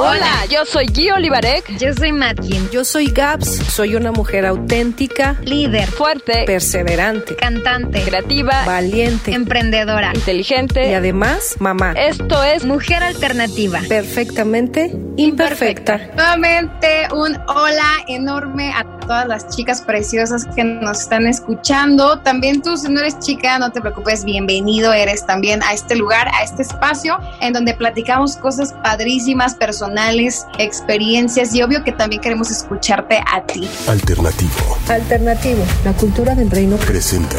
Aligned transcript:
Hola, 0.00 0.46
yo 0.48 0.64
soy 0.64 0.86
Guy 0.86 1.10
Olivarek. 1.10 1.76
Yo 1.76 1.92
soy 1.92 2.12
Matkin. 2.12 2.70
Yo 2.70 2.84
soy 2.84 3.06
Gabs. 3.06 3.48
Soy 3.48 3.96
una 3.96 4.12
mujer 4.12 4.46
auténtica, 4.46 5.36
líder, 5.42 5.88
fuerte, 5.88 6.44
perseverante, 6.46 7.34
cantante, 7.34 8.02
creativa, 8.02 8.64
valiente, 8.64 9.32
emprendedora, 9.32 10.12
inteligente 10.14 10.88
y 10.88 10.94
además 10.94 11.56
mamá. 11.58 11.94
Esto 11.96 12.44
es 12.44 12.64
Mujer 12.64 13.02
Alternativa. 13.02 13.80
Perfectamente 13.88 14.92
imperfecta. 15.16 16.12
Nuevamente 16.14 17.08
un 17.12 17.36
hola 17.48 17.90
enorme 18.06 18.72
a 18.72 18.97
todas 19.08 19.26
las 19.26 19.48
chicas 19.48 19.80
preciosas 19.80 20.44
que 20.54 20.62
nos 20.62 21.00
están 21.00 21.26
escuchando. 21.26 22.20
También 22.20 22.62
tú, 22.62 22.76
si 22.76 22.88
no 22.92 23.00
eres 23.00 23.18
chica, 23.18 23.58
no 23.58 23.72
te 23.72 23.80
preocupes, 23.80 24.24
bienvenido 24.24 24.92
eres 24.92 25.26
también 25.26 25.62
a 25.62 25.72
este 25.72 25.96
lugar, 25.96 26.28
a 26.28 26.44
este 26.44 26.62
espacio 26.62 27.18
en 27.40 27.54
donde 27.54 27.74
platicamos 27.74 28.36
cosas 28.36 28.74
padrísimas, 28.84 29.54
personales, 29.54 30.46
experiencias 30.58 31.54
y 31.54 31.62
obvio 31.62 31.82
que 31.82 31.92
también 31.92 32.20
queremos 32.20 32.50
escucharte 32.50 33.18
a 33.32 33.42
ti. 33.42 33.68
Alternativo. 33.88 34.78
Alternativo. 34.88 35.64
La 35.84 35.94
cultura 35.94 36.34
del 36.34 36.50
reino 36.50 36.76
presenta. 36.76 37.38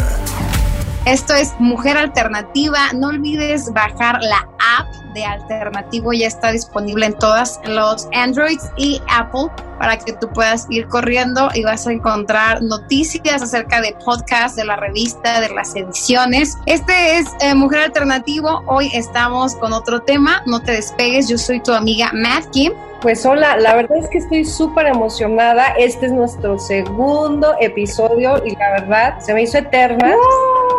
Esto 1.06 1.34
es 1.34 1.54
Mujer 1.60 1.98
Alternativa. 1.98 2.80
No 2.94 3.08
olvides 3.08 3.72
bajar 3.74 4.22
la 4.22 4.48
app 4.78 4.94
de 5.14 5.26
Alternativo. 5.26 6.14
Ya 6.14 6.28
está 6.28 6.52
disponible 6.52 7.06
en 7.06 7.14
todas 7.14 7.60
los 7.66 8.08
Androids 8.14 8.70
y 8.78 9.02
Apple 9.10 9.48
para 9.80 9.98
que 9.98 10.14
tú 10.14 10.30
puedas 10.30 10.68
ir 10.70 10.88
corriendo 10.88 11.50
y 11.54 11.64
vas 11.64 11.88
a 11.88 11.94
encontrar 11.94 12.62
noticias 12.62 13.42
acerca 13.42 13.82
de 13.82 13.96
podcast, 14.06 14.56
de 14.58 14.66
la 14.66 14.76
revista, 14.76 15.40
de 15.40 15.50
las 15.50 15.76
ediciones. 15.76 16.58
Este 16.66 17.18
es 17.18 17.28
eh, 17.40 17.56
Mujer 17.56 17.80
Alternativo. 17.80 18.62
Hoy 18.68 18.92
estamos 18.94 19.56
con 19.56 19.74
otro 19.74 20.02
tema. 20.02 20.44
No 20.46 20.62
te 20.62 20.74
despegues. 20.74 21.30
Yo 21.30 21.38
soy 21.38 21.62
tu 21.62 21.72
amiga 21.72 22.12
Matt 22.14 22.50
Kim. 22.52 22.74
Pues 23.02 23.26
hola, 23.26 23.56
la 23.56 23.76
verdad 23.76 23.98
es 23.98 24.10
que 24.10 24.18
estoy 24.18 24.44
súper 24.44 24.88
emocionada. 24.88 25.68
Este 25.78 26.08
es 26.08 26.12
nuestro 26.12 26.60
segundo 26.60 27.56
episodio 27.62 28.44
y 28.46 28.54
la 28.58 28.72
verdad 28.72 29.20
se 29.22 29.34
me 29.34 29.44
hizo 29.44 29.58
eterna. 29.58 30.14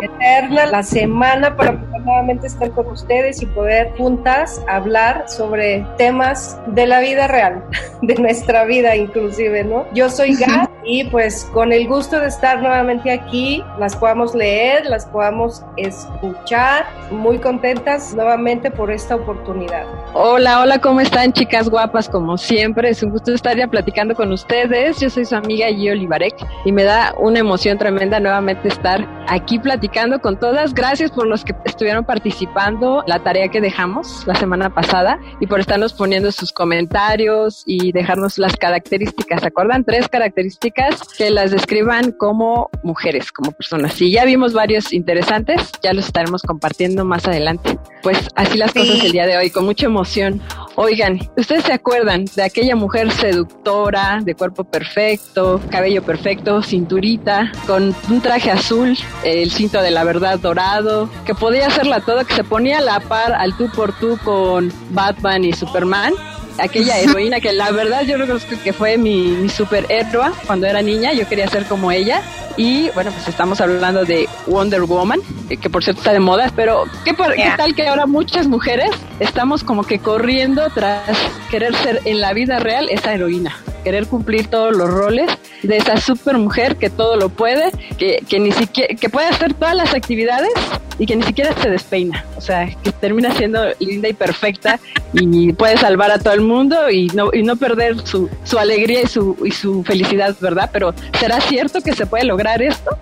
Eterna 0.01 0.65
la 0.65 0.83
semana 0.83 1.55
para 1.55 1.79
poder 1.79 2.01
nuevamente 2.01 2.47
estar 2.47 2.71
con 2.71 2.87
ustedes 2.87 3.41
y 3.41 3.45
poder 3.45 3.91
juntas 3.97 4.61
hablar 4.67 5.25
sobre 5.27 5.85
temas 5.97 6.59
de 6.67 6.87
la 6.87 6.99
vida 7.01 7.27
real, 7.27 7.63
de 8.01 8.15
nuestra 8.15 8.65
vida 8.65 8.95
inclusive, 8.95 9.63
¿no? 9.63 9.85
Yo 9.93 10.09
soy 10.09 10.35
Gat 10.35 10.70
y 10.83 11.03
pues 11.05 11.45
con 11.53 11.71
el 11.71 11.87
gusto 11.87 12.19
de 12.19 12.27
estar 12.27 12.59
nuevamente 12.61 13.11
aquí, 13.11 13.63
las 13.79 13.95
podamos 13.95 14.33
leer, 14.33 14.85
las 14.85 15.05
podamos 15.05 15.63
escuchar, 15.77 16.85
muy 17.11 17.37
contentas 17.37 18.13
nuevamente 18.15 18.71
por 18.71 18.91
esta 18.91 19.15
oportunidad. 19.15 19.85
Hola, 20.13 20.61
hola, 20.61 20.79
¿cómo 20.79 21.01
están 21.01 21.33
chicas 21.33 21.69
guapas? 21.69 22.09
Como 22.09 22.37
siempre, 22.37 22.89
es 22.89 23.03
un 23.03 23.11
gusto 23.11 23.33
estar 23.33 23.55
ya 23.55 23.67
platicando 23.67 24.15
con 24.15 24.31
ustedes. 24.31 24.99
Yo 24.99 25.09
soy 25.09 25.25
su 25.25 25.35
amiga 25.35 25.67
Gio 25.67 25.93
Olivarek 25.93 26.35
y 26.65 26.71
me 26.71 26.83
da 26.83 27.13
una 27.17 27.39
emoción 27.39 27.77
tremenda 27.77 28.19
nuevamente 28.19 28.67
estar 28.67 29.07
aquí 29.27 29.59
platicando 29.59 30.19
con 30.19 30.39
todas. 30.39 30.73
Gracias 30.73 31.11
por 31.11 31.27
los 31.27 31.45
que 31.45 31.55
estuvieron 31.65 32.05
participando, 32.05 33.03
la 33.05 33.19
tarea 33.19 33.49
que 33.49 33.61
dejamos 33.61 34.25
la 34.25 34.35
semana 34.35 34.73
pasada 34.73 35.19
y 35.39 35.47
por 35.47 35.59
estarnos 35.59 35.93
poniendo 35.93 36.31
sus 36.31 36.51
comentarios 36.51 37.63
y 37.65 37.91
dejarnos 37.91 38.37
las 38.37 38.55
características. 38.55 39.41
¿Se 39.41 39.47
acuerdan? 39.47 39.83
Tres 39.83 40.07
características 40.09 40.70
que 41.17 41.29
las 41.29 41.51
describan 41.51 42.11
como 42.11 42.69
mujeres, 42.83 43.31
como 43.31 43.51
personas. 43.51 43.93
Si 43.93 44.11
ya 44.11 44.25
vimos 44.25 44.53
varios 44.53 44.93
interesantes, 44.93 45.71
ya 45.83 45.93
los 45.93 46.05
estaremos 46.05 46.41
compartiendo 46.41 47.05
más 47.05 47.27
adelante. 47.27 47.77
Pues 48.01 48.17
así 48.35 48.57
las 48.57 48.73
cosas 48.73 49.03
el 49.03 49.11
día 49.11 49.27
de 49.27 49.37
hoy, 49.37 49.49
con 49.49 49.65
mucha 49.65 49.85
emoción. 49.85 50.41
Oigan, 50.75 51.19
¿ustedes 51.37 51.65
se 51.65 51.73
acuerdan 51.73 52.25
de 52.35 52.43
aquella 52.43 52.75
mujer 52.75 53.11
seductora, 53.11 54.19
de 54.23 54.35
cuerpo 54.35 54.63
perfecto, 54.63 55.61
cabello 55.69 56.01
perfecto, 56.03 56.63
cinturita, 56.63 57.51
con 57.67 57.95
un 58.09 58.21
traje 58.21 58.51
azul, 58.51 58.97
el 59.23 59.51
cinto 59.51 59.81
de 59.81 59.91
la 59.91 60.03
verdad 60.03 60.39
dorado, 60.39 61.09
que 61.25 61.35
podía 61.35 61.67
hacerla 61.67 61.99
todo, 62.01 62.25
que 62.25 62.35
se 62.35 62.43
ponía 62.43 62.79
a 62.79 62.81
la 62.81 62.99
par 62.99 63.33
al 63.33 63.55
tú 63.57 63.69
por 63.69 63.93
tú 63.99 64.17
con 64.23 64.71
Batman 64.91 65.43
y 65.43 65.53
Superman? 65.53 66.13
Aquella 66.61 66.97
heroína 66.97 67.39
que 67.39 67.53
la 67.53 67.71
verdad 67.71 68.03
yo 68.03 68.17
reconozco 68.17 68.55
que 68.63 68.73
fue 68.73 68.97
mi, 68.97 69.31
mi 69.31 69.49
superhéroe 69.49 70.31
cuando 70.45 70.67
era 70.67 70.81
niña, 70.81 71.13
yo 71.13 71.27
quería 71.27 71.47
ser 71.47 71.65
como 71.65 71.91
ella. 71.91 72.21
Y 72.57 72.89
bueno, 72.89 73.11
pues 73.11 73.27
estamos 73.27 73.61
hablando 73.61 74.03
de 74.03 74.27
Wonder 74.45 74.83
Woman, 74.83 75.19
que 75.49 75.69
por 75.69 75.83
cierto 75.83 76.01
está 76.01 76.13
de 76.13 76.19
moda, 76.19 76.51
pero 76.55 76.83
¿qué, 77.05 77.15
¿qué 77.15 77.53
tal 77.55 77.73
que 77.73 77.87
ahora 77.87 78.05
muchas 78.05 78.47
mujeres 78.47 78.91
estamos 79.19 79.63
como 79.63 79.83
que 79.83 79.99
corriendo 79.99 80.69
tras 80.69 81.17
querer 81.49 81.73
ser 81.77 82.01
en 82.05 82.19
la 82.19 82.33
vida 82.33 82.59
real 82.59 82.89
esa 82.89 83.13
heroína? 83.13 83.55
Querer 83.81 84.07
cumplir 84.07 84.47
todos 84.47 84.75
los 84.75 84.89
roles 84.89 85.29
de 85.63 85.77
esa 85.77 85.97
super 85.97 86.37
mujer 86.37 86.77
que 86.77 86.89
todo 86.89 87.15
lo 87.15 87.29
puede, 87.29 87.71
que, 87.97 88.23
que 88.27 88.39
ni 88.39 88.51
siquiera, 88.51 88.95
que 88.95 89.09
puede 89.09 89.27
hacer 89.27 89.53
todas 89.53 89.75
las 89.75 89.93
actividades 89.93 90.51
y 90.97 91.05
que 91.05 91.15
ni 91.15 91.23
siquiera 91.23 91.53
se 91.61 91.69
despeina. 91.69 92.25
O 92.37 92.41
sea, 92.41 92.69
que 92.83 92.91
termina 92.91 93.33
siendo 93.33 93.59
linda 93.79 94.07
y 94.09 94.13
perfecta 94.13 94.79
y 95.13 95.53
puede 95.53 95.77
salvar 95.77 96.11
a 96.11 96.19
todo 96.19 96.33
el 96.33 96.41
mundo 96.41 96.89
y 96.89 97.07
no, 97.07 97.29
y 97.33 97.43
no 97.43 97.55
perder 97.55 97.99
su, 98.05 98.29
su 98.43 98.59
alegría 98.59 99.01
y 99.01 99.07
su, 99.07 99.37
y 99.43 99.51
su 99.51 99.83
felicidad, 99.83 100.35
¿verdad? 100.39 100.69
Pero 100.71 100.93
¿será 101.19 101.41
cierto 101.41 101.81
que 101.81 101.93
se 101.93 102.05
puede 102.05 102.25
lograr 102.25 102.61
esto? 102.61 102.97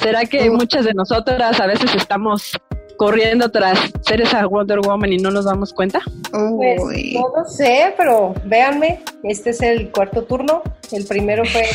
¿Será 0.00 0.24
que 0.24 0.50
muchas 0.50 0.84
de 0.84 0.94
nosotras 0.94 1.60
a 1.60 1.66
veces 1.66 1.94
estamos 1.94 2.52
corriendo 2.96 3.50
tras 3.50 3.78
ser 4.02 4.20
esa 4.20 4.46
Wonder 4.46 4.80
Woman 4.80 5.12
y 5.12 5.18
no 5.18 5.30
nos 5.30 5.44
damos 5.44 5.72
cuenta? 5.72 6.00
Pues 6.30 6.82
no 7.14 7.32
lo 7.36 7.44
sé, 7.48 7.94
pero 7.96 8.34
véanme, 8.44 9.00
este 9.22 9.50
es 9.50 9.62
el 9.62 9.90
cuarto 9.90 10.24
turno. 10.24 10.62
El 10.92 11.04
primero 11.06 11.44
fue 11.44 11.62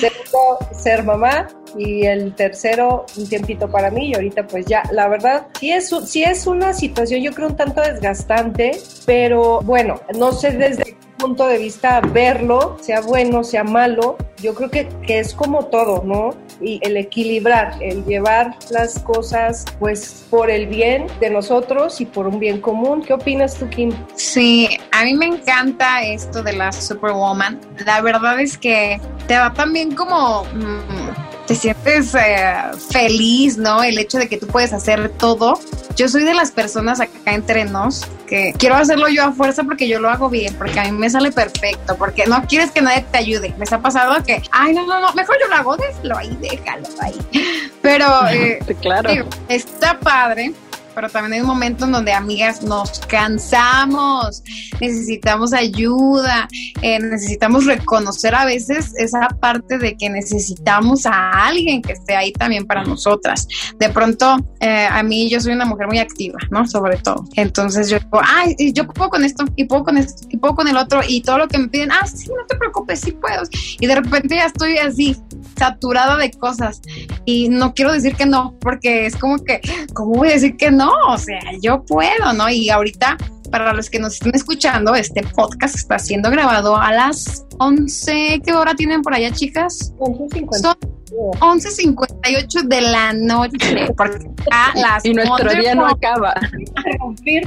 segundo 0.00 0.58
ser 0.72 1.04
mamá 1.04 1.48
y 1.76 2.06
el 2.06 2.34
tercero 2.34 3.06
un 3.16 3.28
tiempito 3.28 3.68
para 3.70 3.90
mí 3.90 4.10
y 4.10 4.14
ahorita 4.14 4.46
pues 4.46 4.66
ya, 4.66 4.82
la 4.92 5.08
verdad, 5.08 5.46
sí 5.58 5.70
es, 5.70 5.90
sí 6.04 6.22
es 6.22 6.46
una 6.46 6.72
situación 6.72 7.20
yo 7.20 7.32
creo 7.32 7.48
un 7.48 7.56
tanto 7.56 7.80
desgastante, 7.82 8.78
pero 9.04 9.60
bueno, 9.62 10.00
no 10.16 10.32
sé 10.32 10.52
desde 10.52 10.96
punto 11.16 11.46
de 11.46 11.58
vista 11.58 12.00
verlo, 12.00 12.76
sea 12.80 13.00
bueno, 13.00 13.44
sea 13.44 13.64
malo, 13.64 14.16
yo 14.38 14.54
creo 14.54 14.70
que, 14.70 14.88
que, 15.06 15.18
es 15.18 15.34
como 15.34 15.66
todo, 15.66 16.02
¿no? 16.04 16.34
Y 16.60 16.78
el 16.82 16.96
equilibrar, 16.96 17.74
el 17.80 18.04
llevar 18.04 18.56
las 18.70 18.98
cosas 18.98 19.64
pues 19.78 20.26
por 20.30 20.50
el 20.50 20.66
bien 20.66 21.06
de 21.20 21.30
nosotros 21.30 22.00
y 22.00 22.06
por 22.06 22.26
un 22.26 22.38
bien 22.38 22.60
común. 22.60 23.02
¿Qué 23.02 23.14
opinas 23.14 23.54
tú, 23.56 23.68
Kim? 23.68 23.92
Sí, 24.14 24.68
a 24.92 25.04
mí 25.04 25.14
me 25.14 25.26
encanta 25.26 26.02
esto 26.02 26.42
de 26.42 26.52
la 26.52 26.72
Superwoman. 26.72 27.60
La 27.84 28.00
verdad 28.00 28.40
es 28.40 28.56
que 28.56 29.00
te 29.26 29.36
va 29.36 29.52
también 29.52 29.94
como... 29.94 30.44
Mmm, 30.54 31.05
te 31.46 31.54
sientes 31.54 32.14
eh, 32.14 32.54
feliz, 32.90 33.56
¿no? 33.56 33.82
El 33.82 33.98
hecho 33.98 34.18
de 34.18 34.28
que 34.28 34.36
tú 34.36 34.46
puedes 34.46 34.72
hacer 34.72 35.08
todo. 35.10 35.60
Yo 35.96 36.08
soy 36.08 36.24
de 36.24 36.34
las 36.34 36.50
personas 36.50 37.00
acá 37.00 37.32
entre 37.32 37.64
nos 37.64 38.06
que 38.26 38.52
quiero 38.58 38.74
hacerlo 38.74 39.08
yo 39.08 39.24
a 39.24 39.32
fuerza 39.32 39.62
porque 39.62 39.88
yo 39.88 40.00
lo 40.00 40.10
hago 40.10 40.28
bien, 40.28 40.54
porque 40.54 40.78
a 40.80 40.84
mí 40.84 40.92
me 40.92 41.08
sale 41.08 41.32
perfecto, 41.32 41.96
porque 41.96 42.26
no 42.26 42.42
quieres 42.46 42.70
que 42.72 42.82
nadie 42.82 43.06
te 43.10 43.18
ayude. 43.18 43.54
Me 43.56 43.64
ha 43.70 43.78
pasado 43.78 44.22
que, 44.24 44.42
ay, 44.50 44.74
no, 44.74 44.84
no, 44.86 45.00
no, 45.00 45.12
mejor 45.14 45.36
yo 45.40 45.48
lo 45.48 45.54
hago, 45.54 45.76
déjalo 45.76 46.18
ahí, 46.18 46.36
déjalo 46.40 46.88
ahí. 47.00 47.14
Pero, 47.82 48.06
eh, 48.30 48.58
claro. 48.82 49.28
está 49.48 49.98
padre 50.00 50.52
pero 50.96 51.10
también 51.10 51.34
hay 51.34 51.40
un 51.42 51.46
momento 51.46 51.84
en 51.84 51.92
donde, 51.92 52.14
amigas, 52.14 52.62
nos 52.62 53.00
cansamos, 53.00 54.42
necesitamos 54.80 55.52
ayuda, 55.52 56.48
eh, 56.80 56.98
necesitamos 56.98 57.66
reconocer 57.66 58.34
a 58.34 58.46
veces 58.46 58.94
esa 58.96 59.28
parte 59.38 59.76
de 59.76 59.94
que 59.94 60.08
necesitamos 60.08 61.04
a 61.04 61.46
alguien 61.46 61.82
que 61.82 61.92
esté 61.92 62.16
ahí 62.16 62.32
también 62.32 62.64
para 62.64 62.82
nosotras. 62.82 63.46
De 63.78 63.90
pronto, 63.90 64.38
eh, 64.60 64.88
a 64.90 65.02
mí 65.02 65.28
yo 65.28 65.38
soy 65.38 65.52
una 65.52 65.66
mujer 65.66 65.86
muy 65.86 65.98
activa, 65.98 66.38
¿no? 66.50 66.66
Sobre 66.66 66.96
todo. 66.96 67.26
Entonces 67.34 67.90
yo 67.90 67.98
digo, 67.98 68.22
ay, 68.24 68.56
yo 68.72 68.88
puedo 68.88 69.10
con 69.10 69.22
esto, 69.22 69.44
y 69.54 69.64
puedo 69.64 69.84
con 69.84 69.98
esto, 69.98 70.26
y 70.30 70.38
puedo 70.38 70.54
con 70.54 70.66
el 70.66 70.78
otro, 70.78 71.02
y 71.06 71.20
todo 71.20 71.36
lo 71.36 71.48
que 71.48 71.58
me 71.58 71.68
piden, 71.68 71.92
ah, 71.92 72.06
sí, 72.06 72.28
no 72.28 72.46
te 72.48 72.56
preocupes, 72.56 73.00
sí 73.00 73.12
puedo. 73.12 73.42
Y 73.80 73.86
de 73.86 73.96
repente 73.96 74.36
ya 74.36 74.46
estoy 74.46 74.78
así, 74.78 75.14
saturada 75.58 76.16
de 76.16 76.30
cosas. 76.30 76.80
Y 77.26 77.50
no 77.50 77.74
quiero 77.74 77.92
decir 77.92 78.16
que 78.16 78.24
no, 78.24 78.56
porque 78.60 79.04
es 79.04 79.16
como 79.16 79.36
que, 79.44 79.60
¿cómo 79.92 80.14
voy 80.14 80.28
a 80.28 80.32
decir 80.32 80.56
que 80.56 80.70
no? 80.70 80.85
O 81.08 81.18
sea, 81.18 81.40
yo 81.60 81.84
puedo, 81.84 82.32
¿no? 82.34 82.48
Y 82.48 82.70
ahorita, 82.70 83.16
para 83.50 83.72
los 83.72 83.90
que 83.90 83.98
nos 83.98 84.14
estén 84.14 84.34
escuchando, 84.34 84.94
este 84.94 85.22
podcast 85.22 85.74
está 85.74 85.98
siendo 85.98 86.30
grabado 86.30 86.76
a 86.76 86.92
las 86.92 87.46
11, 87.58 88.42
¿qué 88.44 88.52
hora 88.52 88.74
tienen 88.74 89.02
por 89.02 89.14
allá, 89.14 89.30
chicas? 89.32 89.92
11.50. 89.98 90.95
11.58 91.10 92.62
de 92.62 92.80
la 92.80 93.12
noche. 93.12 93.86
Porque 93.96 94.30
las 94.74 95.04
y 95.04 95.14
nuestro 95.14 95.50
día 95.50 95.74
no 95.74 95.86
acaba. 95.86 96.34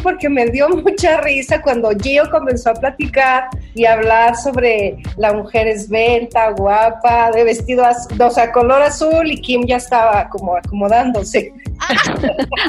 Porque 0.03 0.29
me 0.29 0.45
dio 0.47 0.69
mucha 0.69 1.21
risa 1.21 1.61
cuando 1.61 1.89
Gio 2.01 2.29
comenzó 2.31 2.71
a 2.71 2.73
platicar 2.73 3.49
y 3.75 3.85
hablar 3.85 4.35
sobre 4.35 4.97
la 5.17 5.33
mujer 5.33 5.67
esbelta, 5.67 6.51
guapa, 6.51 7.31
de 7.31 7.43
vestido, 7.43 7.83
o 8.19 8.29
sea, 8.29 8.51
color 8.51 8.81
azul 8.81 9.31
y 9.31 9.41
Kim 9.41 9.65
ya 9.65 9.77
estaba 9.77 10.29
como 10.29 10.55
acomodándose. 10.55 11.53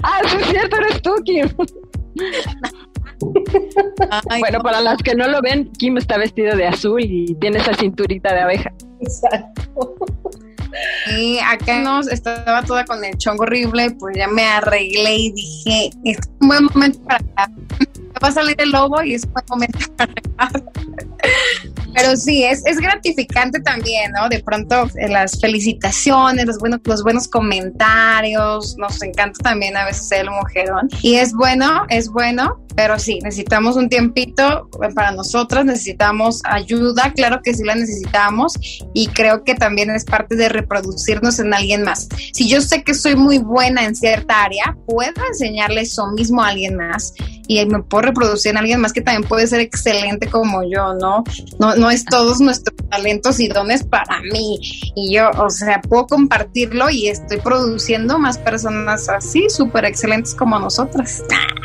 ah, 0.03 0.21
sí 0.27 0.37
es 0.41 0.47
cierto, 0.49 0.77
eres 0.77 1.03
tú, 1.03 1.15
Kim. 1.25 1.49
bueno, 4.41 4.61
para 4.61 4.81
las 4.81 4.99
que 4.99 5.15
no 5.15 5.29
lo 5.29 5.41
ven, 5.43 5.71
Kim 5.73 5.99
está 5.99 6.17
vestido 6.19 6.57
de 6.57 6.67
azul 6.67 7.03
y 7.03 7.35
tiene 7.37 7.59
esa 7.59 7.75
cinturita 7.75 8.35
de 8.35 8.41
abeja. 8.41 8.73
Exacto. 9.01 9.95
Y 11.17 11.39
acá 11.39 11.81
nos 11.81 12.09
estaba 12.09 12.63
toda 12.63 12.85
con 12.85 13.05
el 13.05 13.17
chongo 13.19 13.45
horrible, 13.45 13.91
pues 13.99 14.17
ya 14.17 14.29
me 14.29 14.45
arreglé 14.45 15.17
y 15.17 15.33
dije, 15.33 15.91
es 16.05 16.19
un 16.41 16.49
buen 16.49 16.65
momento 16.65 17.01
para 17.03 17.51
va 18.23 18.29
a 18.29 18.33
salir 18.33 18.57
el 18.59 18.71
lobo 18.71 19.03
y 19.03 19.15
es 19.15 19.25
un 19.25 19.33
buen 19.33 19.45
momento 19.49 19.79
pero 21.95 22.17
sí, 22.17 22.45
es, 22.45 22.65
es 22.67 22.79
gratificante 22.79 23.61
también, 23.61 24.13
¿no? 24.13 24.29
De 24.29 24.41
pronto 24.41 24.89
eh, 24.97 25.09
las 25.09 25.41
felicitaciones, 25.41 26.47
los 26.47 26.59
buenos, 26.59 26.81
los 26.85 27.03
buenos 27.03 27.29
comentarios, 27.29 28.77
nos 28.79 29.03
encanta 29.03 29.39
también 29.43 29.77
a 29.77 29.85
veces 29.85 30.09
ser 30.09 30.21
el 30.21 30.31
mujerón. 30.31 30.89
Y 31.03 31.17
es 31.17 31.33
bueno, 31.35 31.85
es 31.89 32.09
bueno, 32.09 32.65
pero 32.77 32.99
sí, 32.99 33.19
necesitamos 33.23 33.77
un 33.77 33.89
tiempito 33.89 34.71
para 34.95 35.13
nosotras, 35.13 35.65
necesitamos 35.65 36.41
ayuda, 36.45 37.13
claro 37.15 37.41
que 37.43 37.55
sí 37.55 37.65
la 37.65 37.75
necesitamos 37.75 38.55
y 38.95 39.09
creo 39.09 39.45
que 39.45 39.55
también 39.55 39.91
es 39.91 40.05
parte 40.05 40.37
de 40.37 40.49
reproducirnos 40.49 41.39
en 41.39 41.53
alguien 41.53 41.83
más. 41.83 42.09
Si 42.33 42.49
yo 42.49 42.61
sé 42.61 42.83
que 42.83 42.95
soy 42.95 43.17
muy 43.17 43.39
buena 43.39 43.85
en 43.85 43.95
cierta 43.95 44.45
área, 44.45 44.77
puedo 44.87 45.27
enseñarle 45.29 45.83
eso 45.83 46.07
mismo 46.13 46.43
a 46.43 46.49
alguien 46.49 46.77
más 46.77 47.13
y 47.51 47.67
me 47.67 47.83
puedo 47.83 48.03
reproducir 48.03 48.53
en 48.53 48.59
alguien 48.59 48.81
más 48.81 48.93
que 48.93 49.01
también 49.01 49.29
puede 49.29 49.45
ser 49.49 49.59
excelente 49.59 50.29
como 50.29 50.63
yo, 50.63 50.95
¿no? 50.95 51.25
No, 51.59 51.75
no 51.75 51.91
es 51.91 52.05
todos 52.05 52.41
nuestros 52.41 52.80
talentos 52.91 53.41
y 53.41 53.49
dones 53.49 53.85
para 53.85 54.21
mí. 54.33 54.59
Y 54.95 55.15
yo, 55.15 55.31
o 55.39 55.49
sea, 55.49 55.81
puedo 55.81 56.07
compartirlo 56.07 56.91
y 56.91 57.09
estoy 57.09 57.39
produciendo 57.39 58.19
más 58.19 58.39
personas 58.39 59.09
así, 59.09 59.49
súper 59.49 59.85
excelentes 59.85 60.35
como 60.35 60.59
nosotras. 60.59 61.23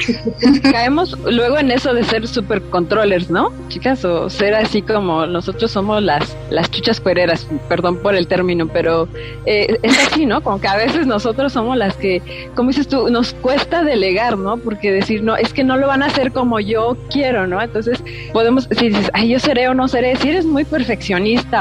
Caemos 0.72 1.18
luego 1.26 1.58
en 1.58 1.72
eso 1.72 1.94
de 1.94 2.04
ser 2.04 2.28
súper 2.28 2.62
controllers, 2.70 3.30
¿no? 3.30 3.52
Chicas, 3.70 4.06
o 4.06 4.30
ser 4.30 4.54
así 4.54 4.82
como 4.82 5.26
nosotros 5.26 5.72
somos 5.72 6.02
las, 6.02 6.36
las 6.50 6.70
chuchas 6.70 7.00
cuereras, 7.00 7.48
perdón 7.68 7.98
por 7.98 8.16
el 8.16 8.28
término, 8.28 8.68
pero 8.68 9.08
eh, 9.46 9.78
es 9.82 10.08
así, 10.08 10.26
¿no? 10.26 10.42
Como 10.42 10.62
que 10.62 10.68
a 10.68 10.78
veces 10.78 11.08
nosotros 11.08 11.54
somos 11.54 11.78
las 11.78 11.96
que, 11.96 12.22
como 12.56 12.70
dices 12.70 12.88
tú, 12.88 13.10
nos 13.10 13.34
cuesta 13.34 13.84
delegar, 13.84 14.38
¿no? 14.38 14.58
Porque 14.58 14.92
decir, 14.92 15.24
no, 15.24 15.36
es 15.36 15.54
que 15.54 15.64
no 15.64 15.78
lo 15.78 15.88
van 15.88 16.04
a 16.04 16.08
hacer 16.08 16.32
como 16.32 16.60
yo 16.60 16.98
quiero, 17.10 17.48
¿no? 17.48 17.62
Entonces 17.62 18.04
podemos, 18.32 18.68
si 18.72 18.90
dices, 18.90 19.10
ay, 19.14 19.30
yo 19.30 19.40
seré 19.40 19.68
o 19.68 19.74
no 19.74 19.88
seré, 19.88 20.16
si 20.18 20.30
eres 20.30 20.46
muy 20.46 20.66
perfeccionista 20.66 21.15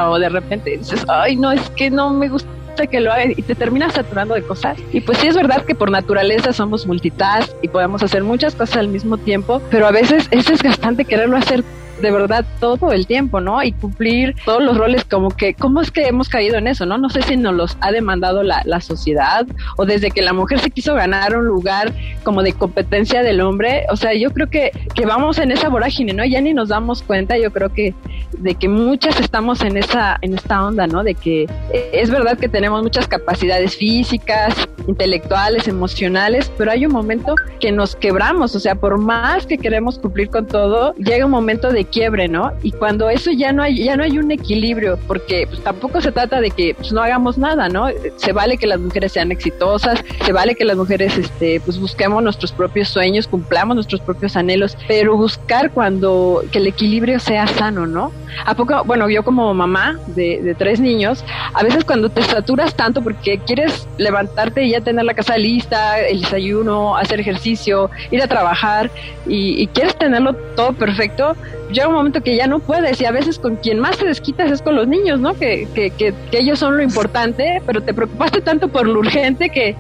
o 0.09 0.19
de 0.19 0.29
repente 0.29 0.77
dices, 0.79 1.05
ay, 1.09 1.37
no, 1.37 1.53
es 1.53 1.71
que 1.71 1.91
no 1.91 2.11
me 2.11 2.29
gusta 2.29 2.49
que 2.91 3.01
lo 3.01 3.13
haga 3.13 3.27
y 3.27 3.43
te 3.43 3.55
terminas 3.55 3.95
saturando 3.95 4.35
de 4.35 4.43
cosas. 4.43 4.79
Y 4.93 5.01
pues 5.01 5.19
sí 5.19 5.29
es 5.29 5.37
verdad 5.37 5.65
que 5.65 5.75
por 5.75 5.91
naturaleza 5.91 6.53
somos 6.53 6.87
multitask 6.87 7.51
y 7.63 7.69
podemos 7.69 8.03
hacer 8.03 8.25
muchas 8.25 8.55
cosas 8.55 8.79
al 8.79 8.89
mismo 8.89 9.17
tiempo, 9.17 9.63
pero 9.71 9.87
a 9.87 9.93
veces 9.93 10.29
es 10.31 10.47
desgastante 10.47 11.05
quererlo 11.05 11.37
hacer 11.37 11.65
de 12.01 12.11
verdad 12.11 12.45
todo 12.61 12.93
el 12.93 13.07
tiempo, 13.07 13.41
¿no? 13.41 13.63
Y 13.63 13.73
cumplir 13.73 14.35
todos 14.45 14.63
los 14.63 14.77
roles 14.77 15.05
como 15.05 15.31
que, 15.31 15.55
¿cómo 15.55 15.81
es 15.81 15.91
que 15.91 16.07
hemos 16.07 16.29
caído 16.29 16.57
en 16.57 16.67
eso, 16.67 16.87
no? 16.87 16.99
No 16.99 17.09
sé 17.09 17.23
si 17.23 17.37
nos 17.37 17.55
los 17.55 17.77
ha 17.81 17.93
demandado 17.93 18.43
la, 18.43 18.63
la 18.65 18.81
sociedad 18.81 19.47
o 19.77 19.87
desde 19.87 20.11
que 20.11 20.23
la 20.23 20.33
mujer 20.33 20.61
se 20.61 20.71
quiso 20.71 20.95
ganar 20.95 21.37
un 21.37 21.47
lugar 21.47 21.93
como 22.23 22.43
de 22.43 22.53
competencia 22.53 23.23
del 23.23 23.41
hombre, 23.41 23.87
o 23.91 23.97
sea, 23.97 24.15
yo 24.15 24.31
creo 24.33 24.49
que, 24.49 24.73
que 24.95 25.07
vamos 25.07 25.39
en 25.39 25.53
esa 25.53 25.69
vorágine, 25.69 26.13
¿no? 26.13 26.25
Ya 26.25 26.41
ni 26.41 26.53
nos 26.53 26.69
damos 26.69 27.03
cuenta, 27.03 27.39
yo 27.39 27.53
creo 27.53 27.73
que 27.73 27.95
de 28.39 28.55
que 28.55 28.69
muchas 28.69 29.19
estamos 29.21 29.63
en 29.63 29.77
esa, 29.77 30.19
en 30.23 30.35
esta 30.35 30.65
onda, 30.65 30.87
¿no? 30.87 31.03
De 31.03 31.15
que 31.15 31.47
es 31.93 32.11
verdad 32.11 32.39
que 32.39 32.49
tenemos 32.49 32.83
muchas 32.83 33.09
capacidades 33.09 33.77
físicas, 33.77 34.55
intelectuales, 34.87 35.69
emocionales, 35.69 36.51
pero 36.57 36.71
hay 36.71 36.87
un 36.87 36.93
momento 36.93 37.35
que 37.61 37.73
nos 37.73 37.97
quebramos, 37.97 38.55
o 38.55 38.61
sea, 38.61 38.75
por 38.75 38.99
más 38.99 39.47
que 39.47 39.59
queremos 39.59 39.99
cumplir 39.99 40.29
con 40.29 40.47
todo, 40.47 40.95
llega 40.95 41.25
un 41.25 41.31
momento 41.31 41.71
de 41.73 41.85
quiebre, 41.85 42.29
¿no? 42.29 42.53
Y 42.63 42.73
cuando 42.73 43.09
eso 43.09 43.31
ya 43.31 43.53
no 43.53 43.63
hay, 43.63 43.83
ya 43.83 43.97
no 43.97 44.05
hay 44.05 44.19
un 44.19 44.31
equilibrio, 44.31 44.99
porque 45.07 45.47
pues, 45.49 45.63
tampoco 45.63 46.01
se 46.01 46.13
trata 46.13 46.41
de 46.41 46.51
que 46.51 46.75
pues, 46.75 46.93
no 46.93 47.03
hagamos 47.03 47.39
nada, 47.39 47.69
¿no? 47.69 47.89
Se 48.17 48.33
vale 48.33 48.57
que 48.57 48.67
las 48.67 48.81
mujeres 48.81 49.13
sean 49.13 49.33
exitosas, 49.33 50.05
se 50.25 50.33
vale 50.33 50.55
que 50.55 50.65
las 50.65 50.77
mujeres, 50.77 51.17
este, 51.17 51.61
pues 51.61 51.79
busquemos 51.79 52.23
nuestros 52.23 52.53
propios 52.53 52.89
sueños, 52.89 53.27
cumplamos 53.27 53.75
nuestros 53.77 54.01
propios 54.01 54.37
anhelos, 54.37 54.77
pero 54.87 55.17
buscar 55.17 55.71
cuando 55.71 56.43
que 56.53 56.59
el 56.59 56.67
equilibrio 56.67 57.19
sea 57.21 57.47
sano, 57.47 57.87
¿no? 57.87 58.13
¿A 58.45 58.55
poco, 58.55 58.85
bueno, 58.85 59.09
yo 59.09 59.23
como 59.23 59.53
mamá 59.55 59.99
de, 60.09 60.41
de 60.43 60.55
tres 60.55 60.81
niños, 60.81 61.25
a 61.53 61.63
veces 61.63 61.85
cuando 61.85 62.09
te 62.09 62.23
saturas 62.23 62.75
tanto 62.75 63.03
porque 63.03 63.39
quieres 63.39 63.89
levantarte 63.99 64.65
y 64.65 64.71
ya 64.71 64.81
tener 64.81 65.05
la 65.05 65.15
casa 65.15 65.37
lista, 65.37 66.01
el 66.01 66.21
desayuno, 66.21 66.97
hacer 66.97 67.21
ejercicio, 67.21 67.91
ir 68.11 68.23
a 68.23 68.27
trabajar 68.27 68.91
y, 69.27 69.63
y 69.63 69.67
quieres 69.69 69.97
tenerlo 69.97 70.35
todo 70.57 70.73
perfecto, 70.73 71.37
llega 71.71 71.89
un 71.89 71.95
momento 71.95 72.23
que 72.23 72.37
ya 72.37 72.47
no 72.47 72.59
puedes 72.61 73.01
y 73.01 73.05
a 73.05 73.11
veces 73.11 73.39
con 73.39 73.57
quien 73.57 73.81
más 73.81 73.99
te 73.99 74.07
desquitas 74.07 74.51
es 74.51 74.63
con 74.63 74.77
los 74.77 74.87
niños, 74.87 75.21
¿no? 75.21 75.35
Que, 75.35 75.69
que, 75.75 75.91
que, 75.91 76.15
ellos 76.33 76.59
son 76.59 76.77
lo 76.77 76.83
importante, 76.83 77.63
pero 77.67 77.81
te 77.81 77.95
preocupaste 77.95 78.41
tanto 78.41 78.69
por 78.69 78.87
lo 78.87 79.01
urgente 79.01 79.51
que, 79.51 79.77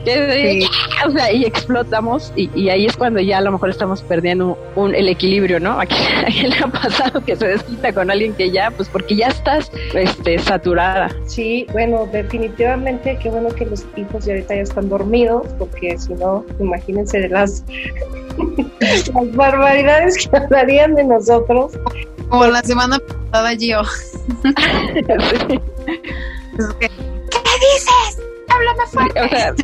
o 1.06 1.10
sea, 1.10 1.32
y 1.32 1.44
explotamos 1.44 2.32
y, 2.36 2.50
y, 2.54 2.68
ahí 2.68 2.86
es 2.86 2.96
cuando 2.96 3.20
ya 3.20 3.38
a 3.38 3.40
lo 3.40 3.52
mejor 3.52 3.70
estamos 3.70 4.02
perdiendo 4.02 4.58
un, 4.76 4.94
el 4.94 5.08
equilibrio, 5.08 5.60
¿no? 5.60 5.80
¿A 5.80 5.86
quién, 5.86 6.50
le 6.50 6.58
ha 6.58 6.68
pasado 6.68 7.24
que 7.24 7.36
se 7.36 7.46
desquita 7.46 7.92
con 7.92 8.10
alguien 8.10 8.34
que 8.34 8.43
ya, 8.50 8.70
pues 8.70 8.88
porque 8.88 9.16
ya 9.16 9.28
estás 9.28 9.70
este, 9.94 10.38
saturada? 10.38 11.14
Sí, 11.26 11.66
bueno, 11.72 12.06
definitivamente 12.10 13.18
qué 13.22 13.30
bueno 13.30 13.48
que 13.50 13.66
los 13.66 13.84
hijos 13.96 14.24
de 14.24 14.32
ahorita 14.32 14.54
ya 14.54 14.62
están 14.62 14.88
dormidos, 14.88 15.46
porque 15.58 15.98
si 15.98 16.14
no, 16.14 16.44
imagínense 16.58 17.20
de 17.20 17.28
las 17.28 17.64
las 18.80 19.32
barbaridades 19.34 20.28
que 20.28 20.36
hablarían 20.36 20.94
de 20.94 21.04
nosotros. 21.04 21.72
Como 22.28 22.46
la 22.46 22.62
semana 22.62 22.98
pasada 22.98 23.52
yo. 23.54 23.82
¿Qué 26.80 26.90
dices? 27.60 28.22
Háblame 28.48 28.86
fuerte. 28.90 29.20
o 29.20 29.28
sea, 29.28 29.54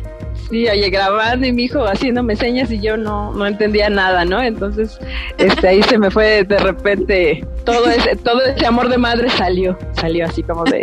sí, 0.51 0.67
oye, 0.67 0.89
grabando 0.89 1.47
y 1.47 1.51
mi 1.51 1.63
hijo 1.63 1.85
haciéndome 1.85 2.35
señas 2.35 2.71
y 2.71 2.79
yo 2.79 2.97
no, 2.97 3.33
no 3.33 3.47
entendía 3.47 3.89
nada, 3.89 4.25
¿no? 4.25 4.41
Entonces, 4.41 4.99
este, 5.37 5.67
ahí 5.67 5.81
se 5.83 5.97
me 5.97 6.11
fue 6.11 6.43
de 6.43 6.59
repente 6.59 7.43
todo 7.63 7.89
ese, 7.89 8.15
todo 8.17 8.41
ese 8.43 8.65
amor 8.65 8.89
de 8.89 8.97
madre 8.97 9.29
salió, 9.29 9.77
salió 9.93 10.25
así 10.25 10.43
como 10.43 10.63
de 10.65 10.81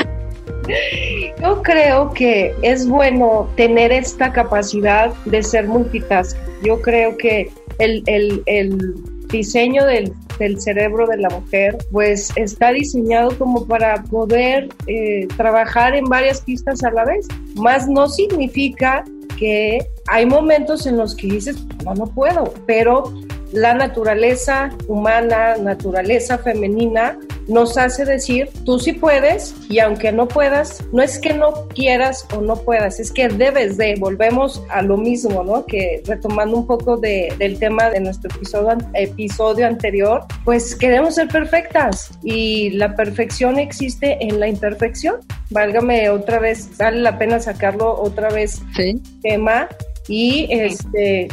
yo 1.42 1.62
creo 1.62 2.12
que 2.12 2.54
es 2.62 2.86
bueno 2.86 3.48
tener 3.56 3.92
esta 3.92 4.32
capacidad 4.32 5.12
de 5.24 5.42
ser 5.42 5.66
multitask. 5.66 6.36
Yo 6.62 6.80
creo 6.80 7.16
que 7.16 7.50
el, 7.78 8.02
el, 8.06 8.42
el 8.46 8.94
diseño 9.28 9.84
del, 9.84 10.12
del, 10.38 10.60
cerebro 10.60 11.06
de 11.06 11.18
la 11.18 11.28
mujer, 11.28 11.76
pues 11.90 12.32
está 12.36 12.72
diseñado 12.72 13.36
como 13.38 13.66
para 13.66 14.02
poder 14.04 14.68
eh, 14.86 15.26
trabajar 15.36 15.94
en 15.94 16.04
varias 16.04 16.40
pistas 16.40 16.82
a 16.82 16.90
la 16.90 17.04
vez. 17.04 17.26
Más 17.56 17.88
no 17.88 18.08
significa 18.08 19.04
que 19.38 19.78
hay 20.06 20.26
momentos 20.26 20.86
en 20.86 20.96
los 20.96 21.14
que 21.14 21.28
dices, 21.28 21.56
no, 21.84 21.94
no 21.94 22.06
puedo, 22.06 22.52
pero 22.66 23.12
la 23.52 23.74
naturaleza 23.74 24.70
humana, 24.88 25.56
naturaleza 25.56 26.38
femenina, 26.38 27.18
nos 27.48 27.76
hace 27.78 28.04
decir, 28.04 28.50
tú 28.64 28.78
sí 28.78 28.92
puedes 28.92 29.54
y 29.68 29.80
aunque 29.80 30.12
no 30.12 30.28
puedas, 30.28 30.84
no 30.92 31.02
es 31.02 31.18
que 31.18 31.32
no 31.34 31.68
quieras 31.68 32.26
o 32.36 32.40
no 32.40 32.56
puedas, 32.56 33.00
es 33.00 33.10
que 33.10 33.28
debes 33.28 33.76
de, 33.76 33.96
volvemos 33.98 34.62
a 34.70 34.82
lo 34.82 34.96
mismo, 34.96 35.42
¿no? 35.42 35.64
Que 35.66 36.02
retomando 36.06 36.58
un 36.58 36.66
poco 36.66 36.96
de, 36.96 37.34
del 37.38 37.58
tema 37.58 37.90
de 37.90 38.00
nuestro 38.00 38.30
episodio, 38.34 38.78
episodio 38.94 39.66
anterior, 39.66 40.24
pues 40.44 40.76
queremos 40.76 41.14
ser 41.14 41.28
perfectas 41.28 42.10
y 42.22 42.70
la 42.70 42.94
perfección 42.94 43.58
existe 43.58 44.18
en 44.20 44.38
la 44.38 44.48
imperfección. 44.48 45.16
Válgame 45.50 46.10
otra 46.10 46.38
vez, 46.38 46.76
vale 46.76 47.00
la 47.00 47.18
pena 47.18 47.40
sacarlo 47.40 47.98
otra 47.98 48.28
vez 48.28 48.62
¿Sí? 48.76 49.00
tema 49.22 49.68
y 50.08 50.48
este 50.50 51.28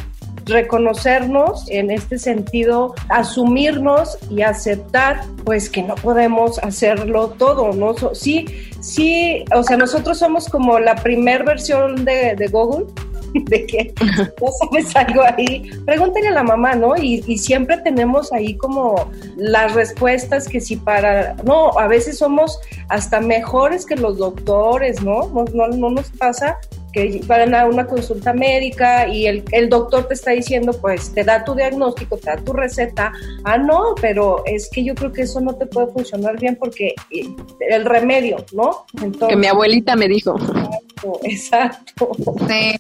reconocernos 0.46 1.70
en 1.70 1.92
este 1.92 2.20
sentido, 2.20 2.94
asumirnos 3.10 4.18
y 4.30 4.42
aceptar 4.42 5.22
pues 5.44 5.70
que 5.70 5.84
no 5.84 5.96
podemos 5.96 6.60
hacerlo 6.60 7.30
todo, 7.30 7.74
¿no? 7.74 7.96
Sí, 8.14 8.46
sí, 8.80 9.44
o 9.56 9.64
sea, 9.64 9.78
nosotros 9.78 10.20
somos 10.20 10.48
como 10.48 10.80
la 10.80 10.96
primer 10.96 11.44
versión 11.44 12.06
de, 12.06 12.36
de 12.36 12.48
Google, 12.48 12.86
de 13.34 13.66
que 13.66 13.94
no 14.42 14.48
sabes 14.60 14.96
algo 14.96 15.22
ahí, 15.24 15.70
pregúntale 15.86 16.28
a 16.30 16.32
la 16.32 16.44
mamá, 16.44 16.76
¿no? 16.76 16.96
Y, 16.96 17.24
y, 17.28 17.38
siempre 17.38 17.78
tenemos 17.78 18.32
ahí 18.32 18.56
como 18.56 19.10
las 19.36 19.74
respuestas 19.74 20.48
que 20.48 20.62
si 20.62 20.78
para, 20.78 21.36
no, 21.44 21.78
a 21.78 21.88
veces 21.88 22.20
somos 22.20 22.60
hasta 22.90 23.20
mejores 23.20 23.86
que 23.86 23.96
los 23.96 24.18
doctores, 24.18 25.02
¿no? 25.02 25.28
No, 25.30 25.46
no, 25.54 25.68
no 25.68 25.90
nos 25.90 26.10
pasa 26.12 26.58
que 26.96 27.20
van 27.28 27.54
a 27.54 27.66
una 27.66 27.86
consulta 27.86 28.32
médica 28.32 29.06
y 29.10 29.28
el, 29.28 29.44
el, 29.52 29.68
doctor 29.68 30.08
te 30.08 30.14
está 30.14 30.32
diciendo, 30.32 30.72
pues 30.80 31.14
te 31.14 31.26
da 31.26 31.44
tu 31.44 31.54
diagnóstico, 31.54 32.16
te 32.16 32.30
da 32.30 32.38
tu 32.38 32.54
receta. 32.54 33.12
Ah, 33.44 33.58
no, 33.58 33.96
pero 34.00 34.44
es 34.46 34.70
que 34.70 34.82
yo 34.82 34.96
creo 34.96 35.12
que 35.12 35.24
eso 35.24 35.42
no 35.42 35.56
te 35.56 35.66
puede 35.66 35.88
funcionar 35.88 36.40
bien 36.40 36.56
porque 36.56 36.96
eh, 37.12 37.28
el 37.70 37.84
remedio, 37.84 38.38
¿no? 38.54 38.86
Entonces, 39.02 39.28
que 39.28 39.36
mi 39.36 39.48
abuelita 39.48 39.98
me 39.98 40.08
dijo. 40.08 40.38
Exacto. 40.40 41.20
exacto. 41.24 42.36
Sí. 42.48 42.80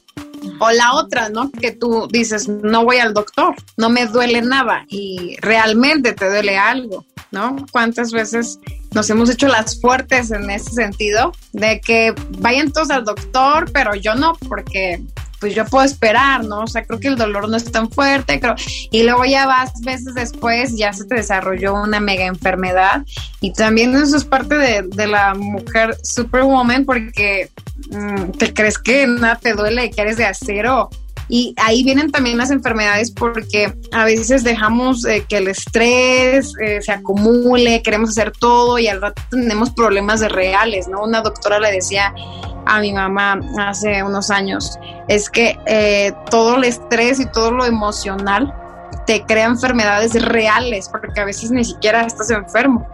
O 0.59 0.71
la 0.71 0.93
otra, 0.93 1.29
¿no? 1.29 1.51
Que 1.51 1.71
tú 1.71 2.07
dices, 2.11 2.47
no 2.47 2.83
voy 2.83 2.97
al 2.97 3.13
doctor, 3.13 3.55
no 3.77 3.89
me 3.89 4.05
duele 4.05 4.41
nada 4.41 4.85
y 4.89 5.35
realmente 5.41 6.13
te 6.13 6.29
duele 6.29 6.57
algo, 6.57 7.05
¿no? 7.31 7.55
¿Cuántas 7.71 8.11
veces 8.11 8.59
nos 8.91 9.09
hemos 9.09 9.29
hecho 9.29 9.47
las 9.47 9.79
fuertes 9.79 10.31
en 10.31 10.49
ese 10.49 10.71
sentido? 10.71 11.33
De 11.51 11.81
que 11.81 12.13
vayan 12.39 12.71
todos 12.71 12.89
al 12.89 13.03
doctor, 13.03 13.69
pero 13.73 13.95
yo 13.95 14.15
no, 14.15 14.33
porque 14.47 15.03
pues 15.45 15.53
yo 15.53 15.63
puedo 15.65 15.85
esperar, 15.85 16.43
¿no? 16.43 16.61
O 16.61 16.67
sea, 16.67 16.83
creo 16.83 16.99
que 16.99 17.07
el 17.07 17.17
dolor 17.17 17.47
no 17.47 17.55
es 17.55 17.71
tan 17.71 17.91
fuerte, 17.91 18.39
creo. 18.39 18.55
Y 18.89 19.03
luego 19.03 19.25
ya 19.25 19.45
vas 19.45 19.79
veces 19.81 20.15
después, 20.15 20.75
ya 20.75 20.91
se 20.91 21.05
te 21.05 21.13
desarrolló 21.13 21.75
una 21.75 21.99
mega 21.99 22.25
enfermedad. 22.25 23.03
Y 23.41 23.53
también 23.53 23.95
eso 23.95 24.17
es 24.17 24.23
parte 24.23 24.55
de, 24.55 24.81
de 24.81 25.05
la 25.05 25.35
mujer 25.35 25.97
superwoman 26.01 26.83
porque 26.83 27.51
mm, 27.91 28.31
te 28.39 28.55
crees 28.55 28.79
que 28.79 29.05
nada 29.05 29.35
te 29.35 29.53
duele, 29.53 29.91
que 29.91 30.01
eres 30.01 30.17
de 30.17 30.25
acero. 30.25 30.89
Y 31.27 31.55
ahí 31.57 31.83
vienen 31.83 32.11
también 32.11 32.37
las 32.37 32.51
enfermedades 32.51 33.11
porque 33.11 33.73
a 33.91 34.05
veces 34.05 34.43
dejamos 34.43 35.05
eh, 35.05 35.25
que 35.27 35.37
el 35.37 35.47
estrés 35.47 36.53
eh, 36.61 36.81
se 36.81 36.91
acumule, 36.91 37.81
queremos 37.81 38.11
hacer 38.11 38.31
todo 38.31 38.77
y 38.77 38.87
al 38.87 39.01
rato 39.01 39.21
tenemos 39.31 39.71
problemas 39.71 40.19
de 40.19 40.29
reales, 40.29 40.87
¿no? 40.87 41.03
Una 41.03 41.21
doctora 41.21 41.59
le 41.59 41.71
decía 41.71 42.13
a 42.65 42.79
mi 42.79 42.93
mamá 42.93 43.39
hace 43.59 44.03
unos 44.03 44.29
años, 44.29 44.77
es 45.07 45.29
que 45.29 45.57
eh, 45.65 46.13
todo 46.29 46.55
el 46.57 46.63
estrés 46.63 47.19
y 47.19 47.25
todo 47.27 47.51
lo 47.51 47.65
emocional 47.65 48.53
te 49.05 49.23
crea 49.23 49.45
enfermedades 49.45 50.19
reales, 50.21 50.89
porque 50.89 51.19
a 51.19 51.25
veces 51.25 51.51
ni 51.51 51.63
siquiera 51.63 52.01
estás 52.05 52.31
enfermo, 52.31 52.87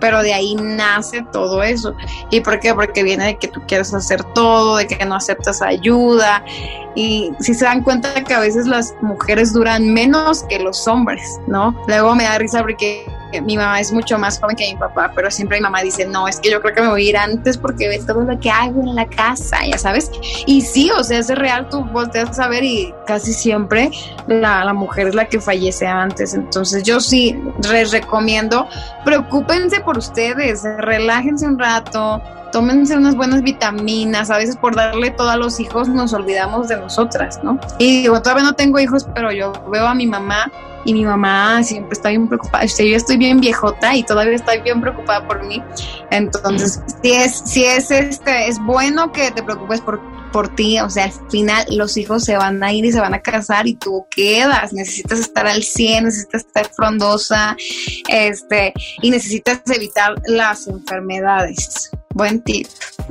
pero 0.00 0.22
de 0.22 0.34
ahí 0.34 0.54
nace 0.54 1.24
todo 1.32 1.62
eso. 1.62 1.94
¿Y 2.30 2.40
por 2.40 2.60
qué? 2.60 2.74
Porque 2.74 3.02
viene 3.02 3.26
de 3.26 3.38
que 3.38 3.48
tú 3.48 3.60
quieres 3.66 3.92
hacer 3.94 4.22
todo, 4.34 4.76
de 4.76 4.86
que 4.86 5.04
no 5.04 5.16
aceptas 5.16 5.62
ayuda. 5.62 6.44
Y 6.94 7.32
si 7.40 7.54
se 7.54 7.64
dan 7.64 7.82
cuenta 7.82 8.12
que 8.24 8.34
a 8.34 8.40
veces 8.40 8.66
las 8.66 8.94
mujeres 9.00 9.52
duran 9.52 9.92
menos 9.92 10.44
que 10.44 10.58
los 10.58 10.86
hombres, 10.88 11.22
¿no? 11.46 11.74
Luego 11.86 12.14
me 12.14 12.24
da 12.24 12.38
risa 12.38 12.60
porque 12.62 13.06
mi 13.42 13.56
mamá 13.56 13.80
es 13.80 13.92
mucho 13.92 14.18
más 14.18 14.38
joven 14.38 14.56
que 14.56 14.72
mi 14.72 14.78
papá, 14.78 15.12
pero 15.14 15.30
siempre 15.30 15.58
mi 15.58 15.62
mamá 15.62 15.82
dice, 15.82 16.06
no, 16.06 16.28
es 16.28 16.40
que 16.40 16.50
yo 16.50 16.60
creo 16.60 16.74
que 16.74 16.82
me 16.82 16.88
voy 16.88 17.06
a 17.06 17.10
ir 17.10 17.16
antes 17.16 17.58
porque 17.58 17.88
ve 17.88 18.00
todo 18.06 18.22
lo 18.22 18.38
que 18.40 18.50
hago 18.50 18.80
en 18.82 18.94
la 18.94 19.06
casa, 19.06 19.58
ya 19.70 19.78
sabes. 19.78 20.10
Y 20.46 20.62
sí, 20.62 20.90
o 20.90 21.04
sea, 21.04 21.18
es 21.18 21.28
real, 21.28 21.68
tú 21.68 21.84
volteas 21.84 22.38
a 22.38 22.48
ver 22.48 22.64
y 22.64 22.94
casi 23.06 23.32
siempre 23.32 23.90
la, 24.26 24.64
la 24.64 24.72
mujer 24.72 25.08
es 25.08 25.14
la 25.14 25.26
que 25.26 25.40
fallece 25.40 25.86
antes. 25.86 26.34
Entonces 26.34 26.82
yo 26.82 27.00
sí 27.00 27.36
les 27.70 27.92
recomiendo, 27.92 28.68
preocúpense 29.04 29.80
por 29.80 29.98
ustedes, 29.98 30.62
relájense 30.78 31.46
un 31.46 31.58
rato, 31.58 32.22
tómense 32.52 32.96
unas 32.96 33.14
buenas 33.14 33.42
vitaminas, 33.42 34.30
a 34.30 34.38
veces 34.38 34.56
por 34.56 34.74
darle 34.74 35.10
todo 35.10 35.30
a 35.30 35.36
los 35.36 35.60
hijos 35.60 35.88
nos 35.88 36.12
olvidamos 36.12 36.68
de 36.68 36.76
nosotras, 36.76 37.40
¿no? 37.42 37.58
Y 37.78 38.02
digo, 38.02 38.20
todavía 38.22 38.44
no 38.44 38.54
tengo 38.54 38.78
hijos, 38.78 39.06
pero 39.14 39.32
yo 39.32 39.52
veo 39.70 39.86
a 39.86 39.94
mi 39.94 40.06
mamá 40.06 40.50
y 40.84 40.92
mi 40.92 41.04
mamá 41.04 41.62
siempre 41.62 41.92
está 41.92 42.10
bien 42.10 42.28
preocupada. 42.28 42.64
yo 42.64 42.96
estoy 42.96 43.16
bien 43.16 43.40
viejota 43.40 43.94
y 43.96 44.02
todavía 44.02 44.36
estoy 44.36 44.60
bien 44.60 44.80
preocupada 44.80 45.26
por 45.26 45.44
mí. 45.44 45.62
Entonces, 46.10 46.80
si 47.02 47.12
es, 47.12 47.42
si 47.44 47.64
es 47.64 47.90
este, 47.90 48.48
es 48.48 48.58
bueno 48.60 49.12
que 49.12 49.30
te 49.30 49.42
preocupes 49.42 49.80
por, 49.80 50.00
por 50.32 50.54
ti. 50.54 50.78
O 50.80 50.90
sea, 50.90 51.04
al 51.04 51.30
final 51.30 51.66
los 51.70 51.96
hijos 51.96 52.24
se 52.24 52.36
van 52.36 52.62
a 52.62 52.72
ir 52.72 52.84
y 52.84 52.92
se 52.92 53.00
van 53.00 53.14
a 53.14 53.20
casar 53.20 53.66
y 53.66 53.74
tú 53.74 54.06
quedas. 54.10 54.72
Necesitas 54.72 55.20
estar 55.20 55.46
al 55.46 55.62
100, 55.62 56.04
necesitas 56.04 56.46
estar 56.46 56.70
frondosa, 56.74 57.56
este, 58.08 58.72
y 59.02 59.10
necesitas 59.10 59.60
evitar 59.66 60.14
las 60.26 60.66
enfermedades. 60.66 61.90
Buen 62.18 62.40
tip. 62.40 62.66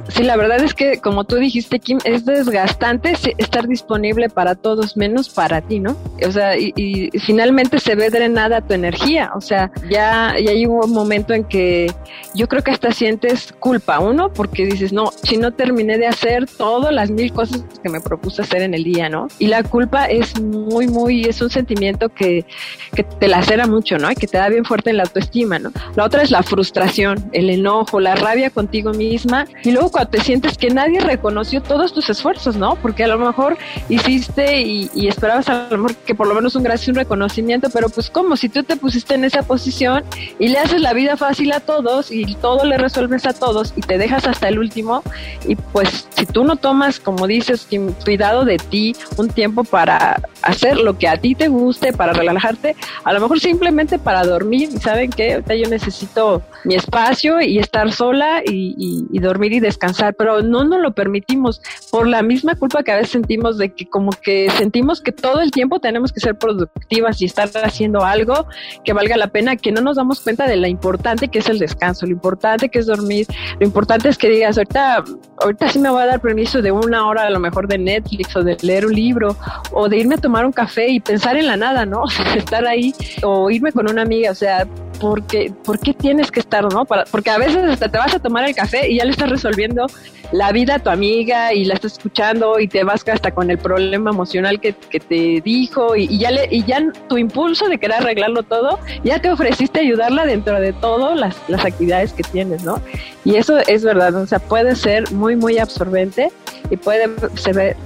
Sí, 0.09 0.23
la 0.23 0.35
verdad 0.35 0.61
es 0.61 0.73
que, 0.73 0.99
como 0.99 1.23
tú 1.23 1.37
dijiste, 1.37 1.79
Kim, 1.79 1.97
es 2.03 2.25
desgastante 2.25 3.13
estar 3.37 3.65
disponible 3.65 4.29
para 4.29 4.55
todos, 4.55 4.97
menos 4.97 5.29
para 5.29 5.61
ti, 5.61 5.79
¿no? 5.79 5.95
O 6.25 6.31
sea, 6.31 6.57
y, 6.57 7.09
finalmente 7.25 7.79
se 7.79 7.95
ve 7.95 8.09
drenada 8.09 8.59
tu 8.59 8.73
energía. 8.73 9.31
O 9.33 9.41
sea, 9.41 9.71
ya, 9.89 10.35
ya 10.37 10.51
hubo 10.67 10.85
un 10.85 10.91
momento 10.91 11.33
en 11.33 11.45
que 11.45 11.89
yo 12.35 12.47
creo 12.47 12.63
que 12.63 12.71
hasta 12.71 12.91
sientes 12.91 13.53
culpa, 13.59 13.99
uno, 13.99 14.31
porque 14.31 14.65
dices, 14.65 14.91
no, 14.91 15.11
si 15.23 15.37
no 15.37 15.53
terminé 15.53 15.97
de 15.97 16.07
hacer 16.07 16.45
todas 16.45 16.93
las 16.93 17.09
mil 17.09 17.31
cosas 17.31 17.63
que 17.81 17.89
me 17.89 18.01
propuse 18.01 18.41
hacer 18.41 18.63
en 18.63 18.73
el 18.73 18.83
día, 18.83 19.07
¿no? 19.07 19.27
Y 19.39 19.47
la 19.47 19.63
culpa 19.63 20.05
es 20.05 20.39
muy, 20.39 20.87
muy, 20.87 21.21
es 21.21 21.41
un 21.41 21.49
sentimiento 21.49 22.09
que, 22.09 22.45
que 22.93 23.03
te 23.03 23.29
lacera 23.29 23.67
mucho, 23.67 23.97
¿no? 23.97 24.11
Y 24.11 24.15
que 24.15 24.27
te 24.27 24.37
da 24.37 24.49
bien 24.49 24.65
fuerte 24.65 24.89
en 24.89 24.97
la 24.97 25.03
autoestima, 25.03 25.59
¿no? 25.59 25.71
La 25.95 26.03
otra 26.03 26.23
es 26.23 26.29
la 26.29 26.43
frustración, 26.43 27.29
el 27.31 27.49
enojo, 27.49 28.01
la 28.01 28.15
rabia 28.15 28.49
contigo 28.49 28.93
misma 28.97 29.47
y 29.63 29.71
luego 29.71 29.91
cuando 29.91 30.09
te 30.11 30.21
sientes 30.21 30.57
que 30.57 30.69
nadie 30.69 30.99
reconoció 30.99 31.61
todos 31.61 31.93
tus 31.93 32.09
esfuerzos, 32.09 32.57
¿no? 32.57 32.75
Porque 32.75 33.03
a 33.03 33.07
lo 33.07 33.17
mejor 33.17 33.57
hiciste 33.89 34.61
y, 34.61 35.07
esperabas 35.07 35.47
a 35.49 35.67
lo 35.69 35.77
mejor 35.77 35.95
que 35.95 36.15
por 36.15 36.27
lo 36.27 36.35
menos 36.35 36.55
un 36.55 36.63
gracias, 36.63 36.89
un 36.89 36.95
reconocimiento, 36.95 37.69
pero 37.69 37.89
pues 37.89 38.09
como 38.09 38.35
si 38.35 38.49
tú 38.49 38.63
te 38.63 38.75
pusiste 38.75 39.15
en 39.15 39.23
esa 39.23 39.43
posición 39.43 40.03
y 40.39 40.49
le 40.49 40.59
haces 40.59 40.81
la 40.81 40.93
vida 40.93 41.15
fácil 41.15 41.51
a 41.53 41.59
todos 41.59 42.11
y 42.11 42.35
todo 42.35 42.65
le 42.65 42.77
resuelves 42.77 43.25
a 43.25 43.33
todos 43.33 43.73
y 43.75 43.81
te 43.81 43.97
dejas 43.97 44.27
hasta 44.27 44.49
el 44.49 44.59
último 44.59 45.03
y 45.45 45.55
pues 45.55 46.07
si 46.15 46.25
tú 46.25 46.43
no 46.43 46.55
tomas, 46.55 46.99
como 46.99 47.27
dices, 47.27 47.67
cuidado 48.03 48.45
de 48.45 48.57
ti, 48.57 48.95
un 49.17 49.29
tiempo 49.29 49.63
para 49.63 50.21
hacer 50.41 50.77
lo 50.77 50.97
que 50.97 51.07
a 51.07 51.17
ti 51.17 51.35
te 51.35 51.47
guste, 51.47 51.93
para 51.93 52.13
relajarte, 52.13 52.75
a 53.03 53.13
lo 53.13 53.21
mejor 53.21 53.39
simplemente 53.39 53.99
para 53.99 54.23
dormir, 54.23 54.69
¿saben 54.79 55.11
qué? 55.11 55.33
Ahorita 55.33 55.55
yo 55.55 55.69
necesito 55.69 56.41
mi 56.63 56.75
espacio 56.75 57.41
y 57.41 57.59
estar 57.59 57.91
sola 57.91 58.41
y 58.77 59.19
dormir 59.19 59.53
y 59.53 59.59
descansar, 59.59 60.15
pero 60.15 60.41
no 60.41 60.63
nos 60.63 60.81
lo 60.81 60.93
permitimos 60.93 61.61
por 61.91 62.07
la 62.07 62.21
misma 62.21 62.55
culpa 62.55 62.83
que 62.83 62.91
a 62.91 62.95
veces 62.95 63.11
sentimos 63.11 63.57
de 63.57 63.73
que 63.73 63.87
como 63.87 64.11
que 64.11 64.49
sentimos 64.57 65.01
que 65.01 65.11
todo 65.11 65.41
el 65.41 65.51
tiempo 65.51 65.79
tenemos 65.79 66.11
que 66.11 66.19
ser 66.19 66.37
productivas 66.37 67.21
y 67.21 67.25
estar 67.25 67.49
haciendo 67.63 68.03
algo 68.03 68.47
que 68.83 68.93
valga 68.93 69.17
la 69.17 69.27
pena, 69.27 69.55
que 69.55 69.71
no 69.71 69.81
nos 69.81 69.97
damos 69.97 70.21
cuenta 70.21 70.47
de 70.47 70.57
lo 70.57 70.67
importante 70.67 71.27
que 71.27 71.39
es 71.39 71.49
el 71.49 71.59
descanso, 71.59 72.05
lo 72.05 72.11
importante 72.11 72.69
que 72.69 72.79
es 72.79 72.85
dormir, 72.85 73.27
lo 73.59 73.65
importante 73.65 74.09
es 74.09 74.17
que 74.17 74.29
digas, 74.29 74.57
ahorita, 74.57 75.03
ahorita 75.41 75.69
sí 75.69 75.79
me 75.79 75.89
voy 75.89 76.03
a 76.03 76.07
dar 76.07 76.21
permiso 76.21 76.61
de 76.61 76.71
una 76.71 77.07
hora 77.07 77.23
a 77.23 77.29
lo 77.29 77.39
mejor 77.39 77.67
de 77.67 77.77
Netflix 77.77 78.35
o 78.35 78.43
de 78.43 78.57
leer 78.61 78.85
un 78.85 78.93
libro 78.93 79.35
o 79.71 79.89
de 79.89 79.97
irme 79.97 80.15
a 80.15 80.17
tomar 80.17 80.45
un 80.45 80.51
café 80.51 80.87
y 80.89 80.99
pensar 80.99 81.37
en 81.37 81.47
la 81.47 81.57
nada, 81.57 81.85
¿no? 81.85 82.03
estar 82.35 82.65
ahí 82.65 82.93
o 83.23 83.49
irme 83.49 83.71
con 83.71 83.89
una 83.89 84.01
amiga, 84.01 84.31
o 84.31 84.35
sea, 84.35 84.67
porque, 84.99 85.51
¿por 85.63 85.79
qué 85.79 85.93
tienes 85.93 86.31
que 86.31 86.39
estar, 86.39 86.63
no? 86.71 86.85
porque 86.85 87.29
a 87.29 87.37
veces 87.37 87.63
hasta 87.63 87.89
te 87.89 87.97
vas 87.97 88.13
a 88.13 88.19
tomar 88.19 88.47
el 88.47 88.55
café 88.55 88.89
y 88.89 88.97
ya 88.97 89.05
le 89.05 89.11
estás 89.11 89.29
resolviendo 89.29 89.87
la 90.31 90.51
vida 90.51 90.75
a 90.75 90.79
tu 90.79 90.89
amiga 90.89 91.53
y 91.53 91.65
la 91.65 91.75
estás 91.75 91.93
escuchando 91.93 92.59
y 92.59 92.67
te 92.67 92.83
vas 92.83 93.07
hasta 93.07 93.31
con 93.31 93.49
el 93.49 93.57
problema 93.57 94.11
emocional 94.11 94.59
que, 94.59 94.73
te 94.73 95.41
dijo 95.41 95.95
y, 95.95 96.17
ya 96.17 96.31
le, 96.31 96.47
y 96.51 96.63
ya 96.65 96.83
tu 97.07 97.17
impulso 97.17 97.69
de 97.69 97.77
querer 97.77 97.97
arreglarlo 97.97 98.43
todo, 98.43 98.79
ya 99.03 99.19
te 99.19 99.31
ofreciste 99.31 99.79
ayudarla 99.79 100.25
dentro 100.25 100.59
de 100.59 100.73
todas 100.73 101.17
las, 101.17 101.35
las 101.47 101.63
actividades 101.63 102.13
que 102.13 102.23
tienes, 102.23 102.63
¿no? 102.63 102.81
Y 103.23 103.35
eso 103.35 103.57
es 103.59 103.83
verdad, 103.83 104.15
o 104.15 104.25
sea, 104.25 104.39
puede 104.39 104.75
ser 104.75 105.11
muy, 105.11 105.35
muy 105.35 105.57
absorbente 105.57 106.31
y 106.69 106.77
puede 106.77 107.07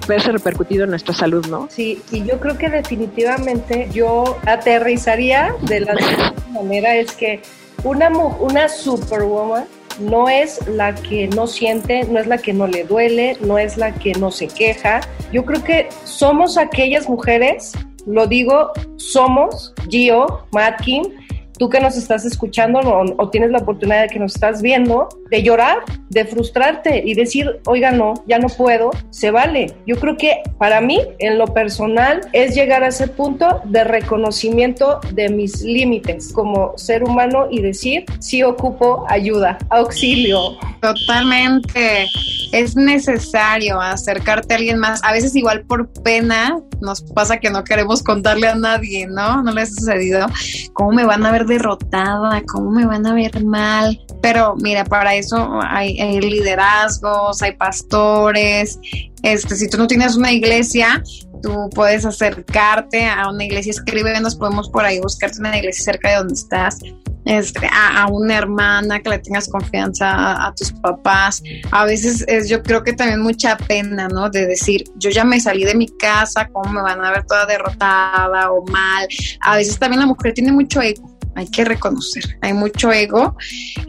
verse 0.08 0.32
repercutido 0.32 0.84
en 0.84 0.92
nuestra 0.92 1.14
salud, 1.14 1.46
¿no? 1.48 1.68
Sí, 1.70 2.02
y 2.12 2.24
yo 2.24 2.40
creo 2.40 2.58
que 2.58 2.70
definitivamente 2.70 3.90
yo 3.94 4.38
aterrizaría 4.46 5.54
de 5.62 5.82
la 5.82 5.96
manera 6.52 6.96
es 6.96 7.12
que 7.14 7.42
una, 7.84 8.10
una 8.10 8.70
superwoman 8.70 9.66
no 10.00 10.30
es 10.30 10.66
la 10.68 10.96
que 10.96 11.28
no 11.28 11.48
siente, 11.48 12.04
no 12.06 12.20
es 12.20 12.28
la 12.28 12.38
que 12.38 12.54
no 12.54 12.68
le 12.68 12.84
duele, 12.84 13.38
no 13.42 13.58
es 13.58 13.78
la 13.78 13.94
que 13.94 14.14
no 14.14 14.32
se 14.32 14.48
queja. 14.48 15.02
Yo 15.32 15.46
creo 15.46 15.64
que 15.64 15.90
somos 16.04 16.58
aquellas 16.58 17.10
mujeres, 17.10 17.74
lo 18.06 18.28
digo, 18.28 18.72
somos 18.98 19.74
Gio, 19.90 20.48
Matkin, 20.52 21.14
tú 21.62 21.70
que 21.70 21.80
nos 21.80 21.96
estás 21.96 22.26
escuchando 22.26 22.80
o, 22.80 23.30
tienes 23.30 23.52
la 23.52 23.60
oportunidad 23.60 24.02
de 24.02 24.08
que 24.08 24.18
nos 24.18 24.34
estás 24.34 24.64
viendo, 24.64 25.10
de 25.30 25.44
llorar, 25.44 25.78
de 26.10 26.26
frustrarte 26.26 27.04
y 27.06 27.14
decir, 27.14 27.62
oiga, 27.68 27.92
no, 27.92 28.16
ya 28.26 28.40
no 28.40 28.48
puedo, 28.48 28.90
se 29.12 29.30
vale. 29.30 29.72
Yo 29.86 29.96
creo 29.98 30.18
que 30.18 30.42
para 30.58 30.82
mí, 30.82 31.00
en 31.20 31.38
lo 31.38 31.46
personal, 31.54 32.22
es 32.34 32.56
llegar 32.56 32.82
a 32.84 32.88
ese 32.88 33.08
punto 33.08 33.62
de 33.66 33.84
reconocimiento 33.84 35.02
de 35.14 35.30
mis 35.30 35.62
límites 35.62 36.34
como 36.34 36.76
ser 36.80 37.04
humano 37.04 37.46
y 37.52 37.62
decir, 37.62 38.06
sí 38.18 38.42
ocupo 38.42 39.06
ayuda, 39.08 39.60
auxilio. 39.70 40.58
Totalmente. 40.82 42.08
Es 42.54 42.76
necesario 42.76 43.80
acercarte 43.80 44.56
a 44.56 44.58
alguien 44.58 44.80
más. 44.80 45.00
A 45.04 45.14
veces 45.14 45.36
igual 45.36 45.62
por 45.62 45.94
pena 46.02 46.58
nos 46.82 47.02
pasa 47.02 47.38
que 47.38 47.50
no 47.50 47.64
queremos 47.64 48.02
contarle 48.02 48.48
a 48.48 48.56
nadie, 48.56 49.08
¿no? 49.08 49.44
No 49.44 49.54
les 49.54 49.70
ha 49.70 49.82
sucedido. 49.82 50.28
¿Cómo 50.74 50.92
me 50.92 51.06
van 51.06 51.26
a 51.26 51.32
ver 51.32 51.46
derrotada, 51.52 52.42
cómo 52.48 52.72
me 52.72 52.86
van 52.86 53.06
a 53.06 53.14
ver 53.14 53.44
mal. 53.44 54.00
Pero 54.22 54.56
mira, 54.56 54.86
para 54.86 55.16
eso 55.16 55.60
hay, 55.62 55.96
liderazgos, 56.20 57.42
hay 57.42 57.56
pastores. 57.56 58.80
Este, 59.24 59.56
si 59.56 59.70
tú 59.70 59.78
no 59.78 59.88
tienes 59.88 60.16
una 60.16 60.32
iglesia, 60.32 61.04
tú 61.44 61.70
puedes 61.76 62.06
acercarte 62.06 63.06
a 63.06 63.30
una 63.30 63.44
iglesia, 63.44 63.72
escríbenos, 63.72 64.36
podemos 64.36 64.70
por 64.70 64.86
ahí 64.86 65.00
buscarte 65.00 65.40
una 65.40 65.58
iglesia 65.58 65.84
cerca 65.84 66.10
de 66.10 66.16
donde 66.16 66.34
estás 66.34 66.80
este, 67.26 67.68
a, 67.72 68.08
una 68.08 68.38
hermana, 68.38 69.00
que 69.00 69.10
le 69.10 69.20
tengas 69.20 69.48
confianza 69.48 70.46
a, 70.46 70.54
tus 70.56 70.72
papás. 70.72 71.44
A 71.72 71.86
veces 71.86 72.24
es, 72.28 72.50
yo 72.50 72.64
creo 72.64 72.84
que 72.84 72.94
también 72.94 73.22
mucha 73.22 73.58
pena, 73.58 74.08
¿no? 74.08 74.30
De 74.30 74.48
decir, 74.48 74.86
yo 74.96 75.10
ya 75.10 75.24
me 75.24 75.40
salí 75.40 75.64
de 75.64 75.76
mi 75.76 75.88
casa, 75.88 76.48
¿cómo 76.52 76.72
me 76.72 76.82
van 76.82 77.04
a 77.04 77.12
ver 77.12 77.24
toda 77.26 77.46
derrotada 77.46 78.52
o 78.52 78.66
mal? 78.68 79.08
A 79.42 79.58
veces 79.58 79.78
también 79.78 80.00
la 80.00 80.08
mujer 80.08 80.34
tiene 80.34 80.52
mucho 80.52 80.82
ego 80.82 81.11
hay 81.36 81.48
que 81.48 81.66
reconocer. 81.66 82.38
Hay 82.42 82.54
mucho 82.54 82.92
ego 82.92 83.36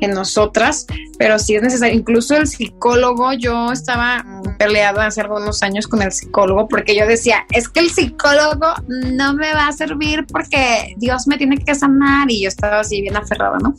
en 0.01 0.13
nosotras, 0.13 0.87
pero 1.19 1.39
sí 1.39 1.57
es 1.57 1.63
necesario. 1.63 1.95
Incluso 1.95 2.37
el 2.37 2.47
psicólogo, 2.47 3.33
yo 3.33 3.73
estaba 3.73 4.25
peleada 4.59 5.07
hace 5.07 5.21
algunos 5.21 5.63
años 5.63 5.87
con 5.87 6.03
el 6.03 6.13
psicólogo 6.13 6.69
porque 6.69 6.97
yo 6.97 7.07
decía, 7.07 7.45
es 7.51 7.69
que 7.69 7.81
el 7.81 7.91
psicólogo 7.91 8.67
no 8.89 9.35
me 9.35 9.53
va 9.53 9.69
a 9.69 9.73
servir 9.73 10.25
porque 10.27 10.95
Dios 10.99 11.27
me 11.27 11.37
tiene 11.37 11.59
que 11.59 11.75
sanar 11.75 12.31
y 12.31 12.43
yo 12.43 12.49
estaba 12.49 12.81
así 12.81 13.01
bien 13.03 13.17
aferrada, 13.17 13.59
¿no? 13.59 13.75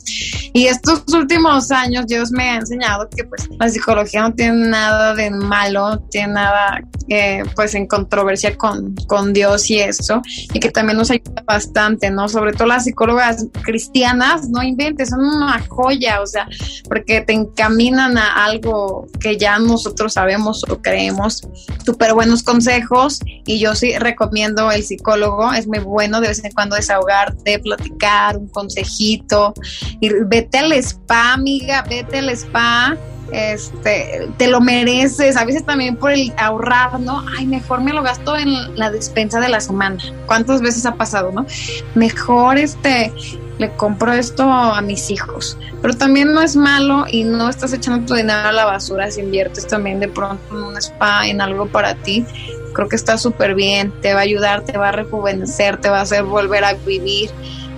Y 0.52 0.66
estos 0.66 1.02
últimos 1.12 1.70
años 1.70 2.06
Dios 2.06 2.30
me 2.32 2.50
ha 2.50 2.56
enseñado 2.56 3.08
que 3.14 3.24
pues 3.24 3.48
la 3.58 3.68
psicología 3.68 4.22
no 4.22 4.34
tiene 4.34 4.68
nada 4.68 5.14
de 5.14 5.30
malo, 5.30 6.00
tiene 6.10 6.34
nada 6.34 6.82
eh, 7.08 7.42
pues 7.54 7.74
en 7.74 7.86
controversia 7.86 8.56
con, 8.56 8.94
con 9.06 9.32
Dios 9.32 9.70
y 9.70 9.80
eso, 9.80 10.22
y 10.52 10.60
que 10.60 10.70
también 10.70 10.98
nos 10.98 11.10
ayuda 11.10 11.42
bastante, 11.46 12.10
¿no? 12.10 12.28
Sobre 12.28 12.52
todo 12.52 12.68
las 12.68 12.84
psicólogas 12.84 13.46
cristianas, 13.62 14.48
no 14.48 14.62
inventes, 14.62 15.10
son 15.10 15.20
una 15.20 15.64
joya, 15.68 16.20
o 16.20 16.26
sea, 16.26 16.48
porque 16.88 17.20
te 17.20 17.32
encaminan 17.32 18.18
a 18.18 18.44
algo 18.44 19.06
que 19.20 19.36
ya 19.36 19.58
nosotros 19.58 20.14
sabemos 20.14 20.64
o 20.68 20.80
creemos, 20.80 21.46
súper 21.84 22.14
buenos 22.14 22.42
consejos 22.42 23.20
y 23.46 23.58
yo 23.58 23.74
sí 23.74 23.96
recomiendo 23.98 24.70
el 24.70 24.82
psicólogo, 24.82 25.52
es 25.52 25.66
muy 25.66 25.80
bueno 25.80 26.20
de 26.20 26.28
vez 26.28 26.44
en 26.44 26.52
cuando 26.52 26.76
desahogarte, 26.76 27.58
platicar, 27.58 28.36
un 28.36 28.48
consejito, 28.48 29.54
y 30.00 30.10
vete 30.24 30.58
al 30.58 30.72
spa, 30.72 31.32
amiga, 31.32 31.84
vete 31.88 32.18
al 32.18 32.30
spa 32.30 32.96
este, 33.32 34.28
te 34.36 34.48
lo 34.48 34.60
mereces, 34.60 35.36
a 35.36 35.44
veces 35.44 35.64
también 35.64 35.96
por 35.96 36.12
el 36.12 36.32
ahorrar, 36.36 37.00
¿no? 37.00 37.24
Ay, 37.36 37.46
mejor 37.46 37.82
me 37.82 37.92
lo 37.92 38.02
gasto 38.02 38.36
en 38.36 38.76
la 38.76 38.90
despensa 38.90 39.40
de 39.40 39.48
la 39.48 39.60
semana. 39.60 39.98
¿Cuántas 40.26 40.60
veces 40.60 40.86
ha 40.86 40.94
pasado, 40.94 41.32
no? 41.32 41.46
Mejor 41.94 42.58
este, 42.58 43.12
le 43.58 43.70
compro 43.76 44.12
esto 44.12 44.44
a 44.44 44.80
mis 44.80 45.10
hijos. 45.10 45.56
Pero 45.80 45.94
también 45.94 46.32
no 46.32 46.40
es 46.40 46.56
malo 46.56 47.06
y 47.10 47.24
no 47.24 47.48
estás 47.48 47.72
echando 47.72 48.06
tu 48.06 48.14
dinero 48.14 48.48
a 48.48 48.52
la 48.52 48.64
basura 48.64 49.10
si 49.10 49.20
inviertes 49.20 49.66
también 49.66 50.00
de 50.00 50.08
pronto 50.08 50.42
en 50.50 50.62
un 50.62 50.76
spa, 50.76 51.26
en 51.26 51.40
algo 51.40 51.66
para 51.66 51.94
ti. 51.94 52.24
Creo 52.72 52.88
que 52.88 52.96
está 52.96 53.18
súper 53.18 53.54
bien, 53.54 53.92
te 54.02 54.14
va 54.14 54.20
a 54.20 54.22
ayudar, 54.24 54.62
te 54.62 54.76
va 54.76 54.88
a 54.88 54.92
rejuvenecer, 54.92 55.80
te 55.80 55.88
va 55.88 55.98
a 55.98 56.02
hacer 56.02 56.24
volver 56.24 56.64
a 56.64 56.74
vivir. 56.74 57.30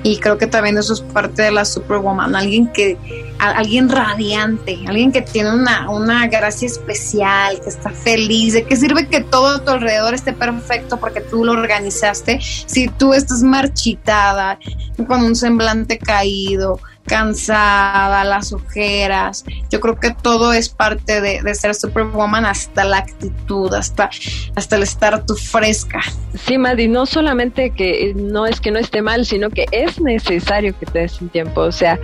Y 0.02 0.18
creo 0.18 0.38
que 0.38 0.46
también 0.46 0.78
eso 0.78 0.94
es 0.94 1.00
parte 1.00 1.42
de 1.42 1.50
la 1.50 1.64
Superwoman, 1.64 2.36
alguien 2.36 2.72
que, 2.72 2.96
alguien 3.38 3.88
radiante, 3.88 4.78
alguien 4.86 5.12
que 5.12 5.22
tiene 5.22 5.52
una, 5.52 5.90
una 5.90 6.26
gracia 6.26 6.66
especial, 6.66 7.60
que 7.60 7.68
está 7.68 7.90
feliz, 7.90 8.54
de 8.54 8.64
que 8.64 8.76
sirve 8.76 9.08
que 9.08 9.20
todo 9.20 9.56
a 9.56 9.64
tu 9.64 9.70
alrededor 9.70 10.14
esté 10.14 10.32
perfecto 10.32 10.98
porque 10.98 11.20
tú 11.20 11.44
lo 11.44 11.52
organizaste. 11.52 12.40
Si 12.40 12.88
tú 12.88 13.12
estás 13.14 13.42
marchitada, 13.42 14.58
con 15.06 15.22
un 15.22 15.36
semblante 15.36 15.98
caído, 15.98 16.80
cansada, 17.06 18.24
las 18.24 18.52
ojeras. 18.52 19.44
Yo 19.70 19.80
creo 19.80 19.98
que 19.98 20.10
todo 20.10 20.52
es 20.52 20.68
parte 20.68 21.20
de, 21.20 21.54
ser 21.54 21.74
Superwoman, 21.74 22.44
hasta 22.44 22.84
la 22.84 22.98
actitud, 22.98 23.72
hasta, 23.72 24.10
hasta 24.54 24.76
el 24.76 24.82
estar 24.82 25.24
tú 25.24 25.34
fresca. 25.34 26.00
Sí, 26.34 26.58
Maddy, 26.58 26.88
no 26.88 27.06
solamente 27.06 27.70
que 27.70 28.12
no 28.14 28.46
es 28.46 28.60
que 28.60 28.70
no 28.70 28.78
esté 28.78 29.02
mal, 29.02 29.24
sino 29.24 29.50
que 29.50 29.66
es 29.70 30.00
necesario 30.00 30.78
que 30.78 30.86
te 30.86 31.00
des 31.00 31.20
un 31.20 31.28
tiempo. 31.28 31.62
O 31.62 31.72
sea, 31.72 31.98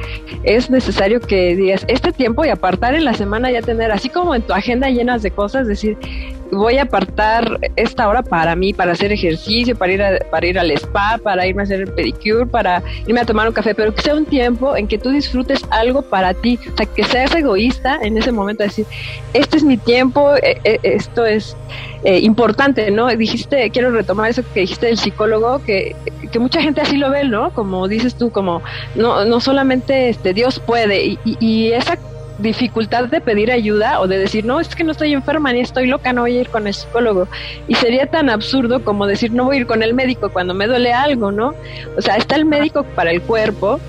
es 0.44 0.71
necesario 0.71 1.21
que 1.21 1.54
digas 1.56 1.85
este 1.88 2.12
tiempo 2.12 2.44
y 2.44 2.49
apartar 2.49 2.94
en 2.94 3.04
la 3.04 3.14
semana 3.14 3.50
ya 3.50 3.62
tener, 3.62 3.92
así 3.92 4.09
como 4.09 4.35
en 4.35 4.42
tu 4.42 4.52
agenda 4.52 4.88
llenas 4.88 5.23
de 5.23 5.30
cosas, 5.30 5.66
decir, 5.66 5.99
voy 6.52 6.76
a 6.76 6.82
apartar 6.82 7.59
esta 7.76 8.09
hora 8.09 8.23
para 8.23 8.54
mí, 8.54 8.73
para 8.75 8.92
hacer 8.92 9.11
ejercicio, 9.11 9.75
para 9.75 9.92
ir, 9.92 10.02
para 10.30 10.47
ir 10.47 10.59
al 10.59 10.71
spa, 10.73 11.18
para 11.23 11.47
irme 11.47 11.62
a 11.62 11.64
hacer 11.64 11.80
el 11.80 11.88
pedicure, 11.88 12.47
para 12.47 12.82
irme 13.06 13.21
a 13.21 13.25
tomar 13.25 13.49
un 13.49 13.54
café, 13.54 13.75
pero 13.75 13.94
que 13.94 14.02
sea 14.02 14.14
un 14.14 14.26
tiempo 14.26 14.76
en 14.76 14.87
que 14.87 14.99
tú 14.99 15.11
disfrutes 15.11 15.64
algo 15.71 16.02
para 16.02 16.35
ti, 16.35 16.59
o 16.73 16.76
sea, 16.76 16.87
que 16.87 17.04
seas 17.04 17.35
egoísta 17.35 17.99
en 18.02 18.18
ese 18.18 18.32
momento, 18.32 18.62
decir, 18.62 18.86
este 19.32 19.56
es 19.56 19.65
mi 19.65 19.78
tiempo, 19.78 20.34
eh, 20.36 20.60
eh, 20.65 20.78
esto 20.82 21.25
es 21.25 21.56
eh, 22.04 22.19
importante, 22.19 22.91
¿no? 22.91 23.08
Dijiste, 23.08 23.71
quiero 23.71 23.91
retomar 23.91 24.30
eso 24.30 24.43
que 24.52 24.60
dijiste 24.60 24.86
del 24.86 24.99
psicólogo, 24.99 25.62
que, 25.65 25.97
que 26.30 26.38
mucha 26.38 26.60
gente 26.60 26.82
así 26.82 26.99
lo 26.99 27.10
ve, 27.10 27.25
¿no? 27.25 27.50
Como 27.54 27.88
dices 27.88 28.15
tú, 28.15 28.30
como 28.30 28.62
no, 28.95 29.25
no 29.25 29.41
solamente 29.41 30.10
este, 30.10 30.34
Dios 30.34 30.60
puede, 30.60 31.04
y, 31.04 31.19
y, 31.25 31.36
y 31.41 31.73
esa 31.73 31.97
dificultad 32.43 33.05
de 33.05 33.21
pedir 33.21 33.50
ayuda 33.50 34.00
o 34.00 34.07
de 34.07 34.19
decir, 34.19 34.45
no, 34.45 34.61
es 34.61 34.75
que 34.75 34.85
no 34.85 34.93
estoy 34.93 35.13
enferma 35.13 35.52
ni 35.52 35.61
estoy 35.61 35.87
loca, 35.87 36.13
no 36.13 36.23
voy 36.23 36.37
a 36.37 36.41
ir 36.43 36.49
con 36.49 36.67
el 36.67 36.75
psicólogo. 36.75 37.28
Y 37.69 37.75
sería 37.76 38.07
tan 38.07 38.28
absurdo 38.28 38.85
como 38.85 39.07
decir, 39.07 39.33
no 39.33 39.45
voy 39.45 39.57
a 39.57 39.61
ir 39.61 39.67
con 39.67 39.83
el 39.83 39.95
médico 39.95 40.31
cuando 40.31 40.52
me 40.52 40.67
duele 40.67 40.93
algo, 40.93 41.33
¿no? 41.33 41.55
O 41.97 42.02
sea, 42.02 42.17
está 42.17 42.37
el 42.37 42.45
médico 42.45 42.83
para 42.83 43.11
el 43.11 43.23
cuerpo, 43.23 43.81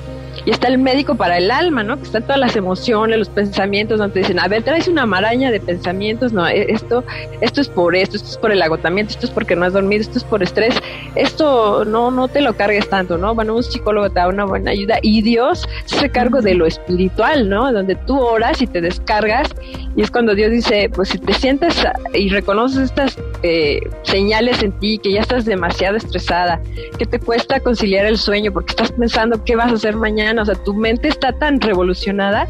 y 0.45 0.51
está 0.51 0.67
el 0.67 0.77
médico 0.77 1.15
para 1.15 1.37
el 1.37 1.51
alma, 1.51 1.83
¿no? 1.83 1.97
Que 1.97 2.03
están 2.03 2.23
todas 2.23 2.39
las 2.39 2.55
emociones, 2.55 3.17
los 3.17 3.29
pensamientos, 3.29 3.99
donde 3.99 4.21
dicen, 4.21 4.39
a 4.39 4.47
ver, 4.47 4.63
traes 4.63 4.87
una 4.87 5.05
maraña 5.05 5.51
de 5.51 5.59
pensamientos, 5.59 6.33
no, 6.33 6.47
e, 6.47 6.71
esto, 6.71 7.03
esto 7.41 7.61
es 7.61 7.69
por 7.69 7.95
esto, 7.95 8.17
esto 8.17 8.29
es 8.29 8.37
por 8.37 8.51
el 8.51 8.61
agotamiento, 8.61 9.13
esto 9.13 9.25
es 9.25 9.31
porque 9.31 9.55
no 9.55 9.65
has 9.65 9.73
dormido, 9.73 10.01
esto 10.01 10.17
es 10.17 10.23
por 10.23 10.43
estrés, 10.43 10.75
esto 11.15 11.85
no, 11.85 12.11
no 12.11 12.27
te 12.27 12.41
lo 12.41 12.53
cargues 12.55 12.89
tanto, 12.89 13.17
¿no? 13.17 13.35
Bueno, 13.35 13.55
un 13.55 13.63
psicólogo 13.63 14.09
te 14.09 14.15
da 14.15 14.27
una 14.27 14.45
buena 14.45 14.71
ayuda 14.71 14.97
y 15.01 15.21
Dios 15.21 15.67
se 15.85 15.97
hace 15.97 16.09
cargo 16.09 16.41
de 16.41 16.55
lo 16.55 16.65
espiritual, 16.65 17.49
¿no? 17.49 17.71
Donde 17.71 17.95
tú 17.95 18.19
oras 18.19 18.61
y 18.61 18.67
te 18.67 18.81
descargas 18.81 19.49
y 19.95 20.01
es 20.01 20.09
cuando 20.09 20.33
Dios 20.33 20.51
dice, 20.51 20.89
pues 20.93 21.09
si 21.09 21.19
te 21.19 21.33
sientes 21.33 21.75
y 22.13 22.29
reconoces 22.29 22.83
estas 22.83 23.17
eh, 23.43 23.79
señales 24.03 24.63
en 24.63 24.71
ti, 24.79 24.97
que 24.97 25.11
ya 25.11 25.21
estás 25.21 25.45
demasiado 25.45 25.97
estresada, 25.97 26.59
que 26.97 27.05
te 27.05 27.19
cuesta 27.19 27.59
conciliar 27.59 28.05
el 28.05 28.17
sueño 28.17 28.51
porque 28.51 28.71
estás 28.71 28.91
pensando 28.91 29.43
qué 29.43 29.55
vas 29.55 29.71
a 29.71 29.75
hacer 29.75 29.95
mañana, 29.95 30.22
o 30.31 30.45
sea, 30.45 30.55
tu 30.55 30.73
mente 30.73 31.07
está 31.07 31.33
tan 31.33 31.59
revolucionada 31.59 32.47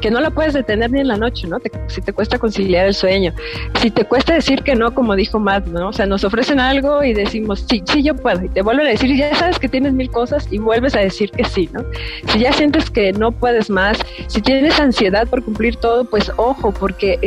que 0.00 0.10
no 0.10 0.20
la 0.20 0.30
puedes 0.30 0.52
detener 0.52 0.90
ni 0.90 1.00
en 1.00 1.08
la 1.08 1.16
noche, 1.16 1.46
¿no? 1.46 1.58
si 1.86 2.02
te 2.02 2.12
cuesta 2.12 2.38
conciliar 2.38 2.86
el 2.86 2.94
sueño, 2.94 3.32
si 3.80 3.90
te 3.90 4.04
cuesta 4.04 4.34
decir 4.34 4.62
que 4.62 4.74
no, 4.74 4.92
como 4.94 5.16
dijo 5.16 5.38
Matt, 5.38 5.66
¿no? 5.68 5.88
O 5.88 5.92
sea, 5.92 6.04
nos 6.04 6.24
ofrecen 6.24 6.60
algo 6.60 7.02
y 7.02 7.14
decimos, 7.14 7.64
sí, 7.68 7.82
sí, 7.86 8.02
yo 8.02 8.14
puedo, 8.14 8.44
y 8.44 8.50
te 8.50 8.60
vuelven 8.60 8.86
a 8.86 8.90
decir, 8.90 9.16
ya 9.16 9.34
sabes 9.34 9.58
que 9.58 9.68
tienes 9.68 9.94
mil 9.94 10.10
cosas 10.10 10.46
y 10.50 10.58
vuelves 10.58 10.94
a 10.94 11.00
decir 11.00 11.30
que 11.30 11.44
sí, 11.44 11.70
¿no? 11.72 11.84
Si 12.28 12.40
ya 12.40 12.52
sientes 12.52 12.90
que 12.90 13.12
no 13.12 13.32
puedes 13.32 13.70
más, 13.70 13.98
si 14.26 14.42
tienes 14.42 14.78
ansiedad 14.78 15.26
por 15.26 15.42
cumplir 15.42 15.76
todo, 15.76 16.04
pues 16.04 16.30
ojo, 16.36 16.72
porque 16.72 17.18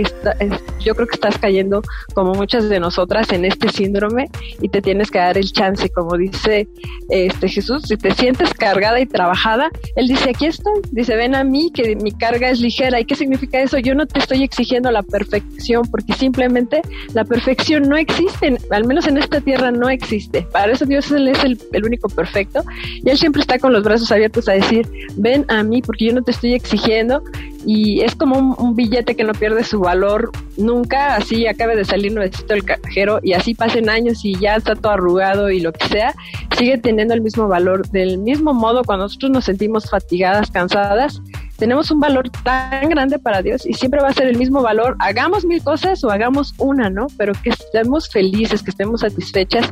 yo 0.79 0.93
creo 0.93 1.07
que 1.07 1.15
estás 1.15 1.37
cayendo, 1.39 1.81
como 2.13 2.33
muchas 2.33 2.69
de 2.69 2.79
nosotras, 2.79 3.31
en 3.31 3.45
este 3.45 3.69
síndrome 3.69 4.29
y 4.61 4.69
te 4.69 4.81
tienes 4.81 5.09
que 5.09 5.17
dar 5.19 5.37
el 5.37 5.51
chance, 5.51 5.89
como 5.89 6.15
dice 6.15 6.67
este 7.09 7.49
Jesús, 7.49 7.83
si 7.87 7.97
te 7.97 8.13
sientes 8.13 8.53
cargada 8.53 8.99
y 8.99 9.05
trabajada, 9.05 9.71
él 9.95 10.07
dice, 10.07 10.29
aquí 10.29 10.45
estoy, 10.45 10.81
dice, 10.91 11.15
ven 11.15 11.35
a 11.35 11.43
mí, 11.43 11.71
que 11.73 11.95
mi 11.95 12.11
carga 12.11 12.49
es 12.49 12.59
ligera. 12.59 12.99
¿Y 12.99 13.05
qué 13.05 13.15
significa 13.15 13.61
eso? 13.61 13.77
Yo 13.77 13.95
no 13.95 14.05
te 14.05 14.19
estoy 14.19 14.43
exigiendo 14.43 14.91
la 14.91 15.03
perfección, 15.03 15.83
porque 15.89 16.13
simplemente 16.13 16.81
la 17.13 17.25
perfección 17.25 17.83
no 17.83 17.97
existe, 17.97 18.57
al 18.69 18.85
menos 18.85 19.07
en 19.07 19.17
esta 19.17 19.41
tierra 19.41 19.71
no 19.71 19.89
existe. 19.89 20.43
Para 20.43 20.71
eso 20.71 20.85
Dios 20.85 21.11
es 21.11 21.43
el, 21.43 21.85
único 21.85 22.09
perfecto. 22.09 22.63
Y 23.03 23.09
Él 23.09 23.17
siempre 23.17 23.41
está 23.41 23.59
con 23.59 23.73
los 23.73 23.83
brazos 23.83 24.11
abiertos 24.11 24.47
a 24.49 24.53
decir, 24.53 24.87
ven 25.15 25.45
a 25.47 25.63
mí, 25.63 25.81
porque 25.81 26.05
yo 26.05 26.13
no 26.13 26.21
te 26.21 26.31
estoy 26.31 26.53
exigiendo. 26.53 27.21
Y 27.69 27.99
es 27.99 28.15
como 28.15 28.55
un, 28.57 28.75
billete 28.77 29.17
que 29.17 29.25
no 29.25 29.33
pierde 29.33 29.65
su 29.65 29.81
valor 29.81 30.31
nunca, 30.55 31.17
así 31.17 31.47
acabe 31.47 31.75
de 31.75 31.83
salir 31.83 32.13
nuevecito 32.13 32.53
el 32.53 32.63
cajero 32.63 33.19
y 33.21 33.33
así 33.33 33.55
pasen 33.55 33.89
años 33.89 34.23
y 34.23 34.39
ya 34.39 34.55
está 34.55 34.73
todo 34.73 34.93
arrugado 34.93 35.49
y 35.49 35.59
lo 35.59 35.73
que 35.73 35.85
sea, 35.89 36.15
sigue 36.57 36.77
teniendo 36.77 37.13
el 37.13 37.19
mismo 37.19 37.49
valor. 37.49 37.85
Del 37.89 38.19
mismo 38.19 38.53
modo, 38.53 38.85
cuando 38.85 39.03
nosotros 39.03 39.31
nos 39.31 39.43
sentimos 39.43 39.89
fatigadas, 39.89 40.49
cansadas, 40.49 41.21
tenemos 41.57 41.91
un 41.91 41.99
valor 41.99 42.29
tan 42.29 42.87
grande 42.87 43.19
para 43.19 43.41
Dios 43.41 43.65
y 43.65 43.73
siempre 43.73 44.01
va 44.01 44.09
a 44.09 44.13
ser 44.13 44.27
el 44.27 44.37
mismo 44.37 44.61
valor, 44.61 44.95
hagamos 44.99 45.43
mil 45.43 45.61
cosas 45.61 46.01
o 46.05 46.09
hagamos 46.09 46.53
una, 46.59 46.89
¿no? 46.89 47.07
Pero 47.17 47.33
que 47.43 47.49
estemos 47.49 48.09
felices, 48.09 48.63
que 48.63 48.71
estemos 48.71 49.01
satisfechas 49.01 49.69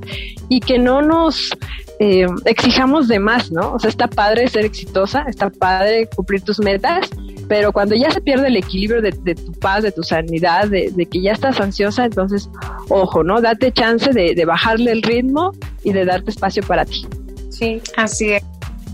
y 0.50 0.60
que 0.60 0.78
no 0.80 1.02
nos 1.02 1.52
eh, 2.00 2.28
exijamos 2.44 3.08
de 3.08 3.20
más, 3.20 3.52
¿no? 3.52 3.74
O 3.74 3.80
sea, 3.80 3.90
está 3.90 4.08
padre 4.08 4.50
ser 4.50 4.66
exitosa, 4.66 5.26
está 5.30 5.50
padre 5.50 6.10
cumplir 6.14 6.42
tus 6.42 6.60
metas, 6.60 7.10
pero 7.48 7.72
cuando 7.72 7.96
ya 7.96 8.12
se 8.12 8.22
pierde 8.22 8.48
el 8.48 8.58
equilibrio 8.58 9.02
de, 9.02 9.12
tu 9.12 9.52
paz, 9.54 9.84
de 9.84 9.92
tu 9.92 10.04
sanidad, 10.04 10.68
de, 10.68 10.92
que 11.06 11.22
ya 11.22 11.34
estás 11.34 11.60
ansiosa, 11.60 12.06
entonces, 12.06 12.50
ojo, 12.90 13.24
¿no? 13.24 13.42
Date 13.42 13.72
chance 13.72 14.12
de, 14.12 14.36
de 14.36 14.46
bajarle 14.46 14.92
el 14.92 15.02
ritmo 15.02 15.52
y 15.84 15.94
de 15.94 16.06
darte 16.06 16.32
espacio 16.32 16.64
para 16.64 16.86
ti. 16.86 17.06
Sí, 17.50 17.82
así 17.96 18.34
es. 18.34 18.44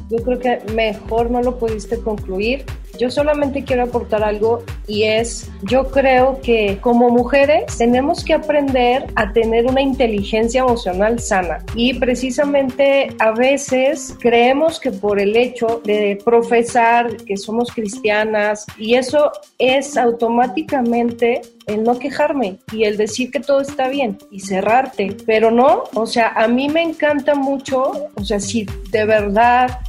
Yo 0.09 0.17
creo 0.17 0.39
que 0.39 0.59
mejor 0.73 1.31
no 1.31 1.41
lo 1.41 1.57
pudiste 1.57 1.97
concluir 1.99 2.65
yo 3.01 3.09
solamente 3.09 3.63
quiero 3.63 3.81
aportar 3.81 4.23
algo 4.23 4.63
y 4.85 5.05
es, 5.05 5.49
yo 5.63 5.89
creo 5.89 6.39
que 6.43 6.77
como 6.81 7.09
mujeres 7.09 7.75
tenemos 7.75 8.23
que 8.23 8.35
aprender 8.35 9.07
a 9.15 9.33
tener 9.33 9.65
una 9.65 9.81
inteligencia 9.81 10.61
emocional 10.61 11.19
sana. 11.19 11.65
Y 11.73 11.95
precisamente 11.95 13.15
a 13.17 13.31
veces 13.31 14.15
creemos 14.19 14.79
que 14.79 14.91
por 14.91 15.19
el 15.19 15.35
hecho 15.35 15.81
de 15.83 16.19
profesar 16.23 17.17
que 17.25 17.37
somos 17.37 17.71
cristianas 17.71 18.67
y 18.77 18.93
eso 18.93 19.31
es 19.57 19.97
automáticamente 19.97 21.41
el 21.65 21.83
no 21.83 21.97
quejarme 21.97 22.57
y 22.71 22.83
el 22.83 22.97
decir 22.97 23.31
que 23.31 23.39
todo 23.39 23.61
está 23.61 23.87
bien 23.87 24.19
y 24.29 24.41
cerrarte, 24.41 25.15
pero 25.25 25.49
no, 25.49 25.83
o 25.93 26.05
sea, 26.05 26.33
a 26.35 26.47
mí 26.47 26.69
me 26.69 26.81
encanta 26.81 27.33
mucho, 27.33 28.09
o 28.15 28.23
sea, 28.23 28.39
si 28.39 28.65
de 28.91 29.05
verdad 29.05 29.79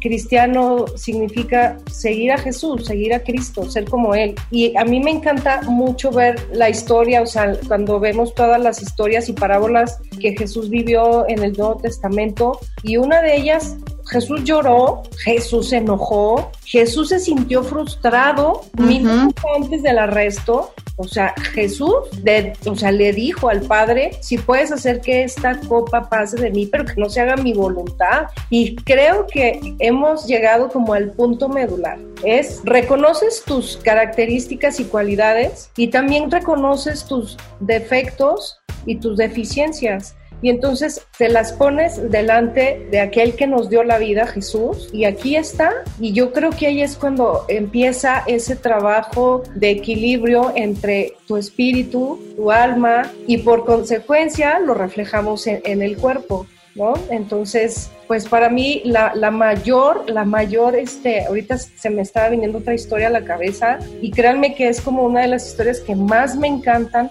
cristiano 0.00 0.86
significa 0.96 1.78
seguir 1.90 2.32
a 2.32 2.38
Jesús, 2.38 2.86
seguir 2.86 3.14
a 3.14 3.22
Cristo, 3.22 3.70
ser 3.70 3.84
como 3.84 4.14
Él. 4.14 4.34
Y 4.50 4.76
a 4.76 4.84
mí 4.84 5.00
me 5.00 5.10
encanta 5.10 5.62
mucho 5.62 6.10
ver 6.10 6.36
la 6.52 6.68
historia, 6.68 7.22
o 7.22 7.26
sea, 7.26 7.52
cuando 7.68 8.00
vemos 8.00 8.34
todas 8.34 8.60
las 8.60 8.82
historias 8.82 9.28
y 9.28 9.32
parábolas 9.32 9.98
que 10.20 10.36
Jesús 10.36 10.70
vivió 10.70 11.28
en 11.28 11.42
el 11.42 11.52
Nuevo 11.52 11.76
Testamento, 11.76 12.58
y 12.82 12.96
una 12.96 13.22
de 13.22 13.36
ellas 13.36 13.76
Jesús 14.10 14.42
lloró, 14.44 15.02
Jesús 15.18 15.68
se 15.68 15.76
enojó, 15.76 16.50
Jesús 16.64 17.10
se 17.10 17.20
sintió 17.20 17.62
frustrado 17.62 18.62
minutos 18.76 19.44
antes 19.56 19.82
del 19.82 19.98
arresto. 19.98 20.72
O 20.96 21.08
sea, 21.08 21.32
Jesús 21.54 21.94
o 22.66 22.76
sea, 22.76 22.92
le 22.92 23.12
dijo 23.12 23.48
al 23.48 23.62
Padre, 23.62 24.10
si 24.20 24.36
puedes 24.36 24.70
hacer 24.70 25.00
que 25.00 25.22
esta 25.22 25.58
copa 25.60 26.10
pase 26.10 26.36
de 26.36 26.50
mí, 26.50 26.66
pero 26.66 26.84
que 26.84 26.94
no 26.96 27.08
se 27.08 27.20
haga 27.20 27.36
mi 27.36 27.54
voluntad. 27.54 28.26
Y 28.50 28.76
creo 28.76 29.26
que 29.26 29.60
hemos 29.78 30.26
llegado 30.26 30.68
como 30.68 30.92
al 30.92 31.12
punto 31.12 31.48
medular. 31.48 31.98
Es, 32.22 32.60
reconoces 32.64 33.42
tus 33.46 33.78
características 33.78 34.78
y 34.80 34.84
cualidades 34.84 35.70
y 35.76 35.88
también 35.88 36.30
reconoces 36.30 37.04
tus 37.04 37.38
defectos 37.60 38.58
y 38.84 38.96
tus 38.96 39.16
deficiencias 39.16 40.16
y 40.42 40.48
entonces 40.48 41.06
te 41.18 41.28
las 41.28 41.52
pones 41.52 42.10
delante 42.10 42.86
de 42.90 43.00
aquel 43.00 43.34
que 43.34 43.46
nos 43.46 43.68
dio 43.68 43.82
la 43.82 43.98
vida, 43.98 44.26
Jesús, 44.26 44.88
y 44.92 45.04
aquí 45.04 45.36
está. 45.36 45.72
Y 45.98 46.12
yo 46.12 46.32
creo 46.32 46.50
que 46.50 46.66
ahí 46.66 46.82
es 46.82 46.96
cuando 46.96 47.44
empieza 47.48 48.22
ese 48.26 48.56
trabajo 48.56 49.42
de 49.54 49.70
equilibrio 49.70 50.52
entre 50.54 51.14
tu 51.26 51.36
espíritu, 51.36 52.20
tu 52.36 52.50
alma, 52.50 53.10
y 53.26 53.38
por 53.38 53.64
consecuencia 53.64 54.58
lo 54.60 54.74
reflejamos 54.74 55.46
en, 55.46 55.82
el 55.82 55.96
cuerpo. 55.96 56.46
¿No? 56.76 56.94
Entonces, 57.10 57.90
pues 58.06 58.28
para 58.28 58.48
mí 58.48 58.80
la, 58.84 59.12
la, 59.16 59.32
mayor, 59.32 60.08
la 60.08 60.24
mayor, 60.24 60.76
este, 60.76 61.24
ahorita 61.24 61.58
se 61.58 61.90
me 61.90 62.02
estaba 62.02 62.28
viniendo 62.28 62.58
otra 62.58 62.74
historia 62.74 63.08
a 63.08 63.10
la 63.10 63.24
cabeza 63.24 63.80
y 64.00 64.12
créanme 64.12 64.54
que 64.54 64.68
es 64.68 64.80
como 64.80 65.02
una 65.02 65.22
de 65.22 65.26
las 65.26 65.48
historias 65.48 65.80
que 65.80 65.96
más 65.96 66.36
me 66.36 66.46
encantan 66.46 67.10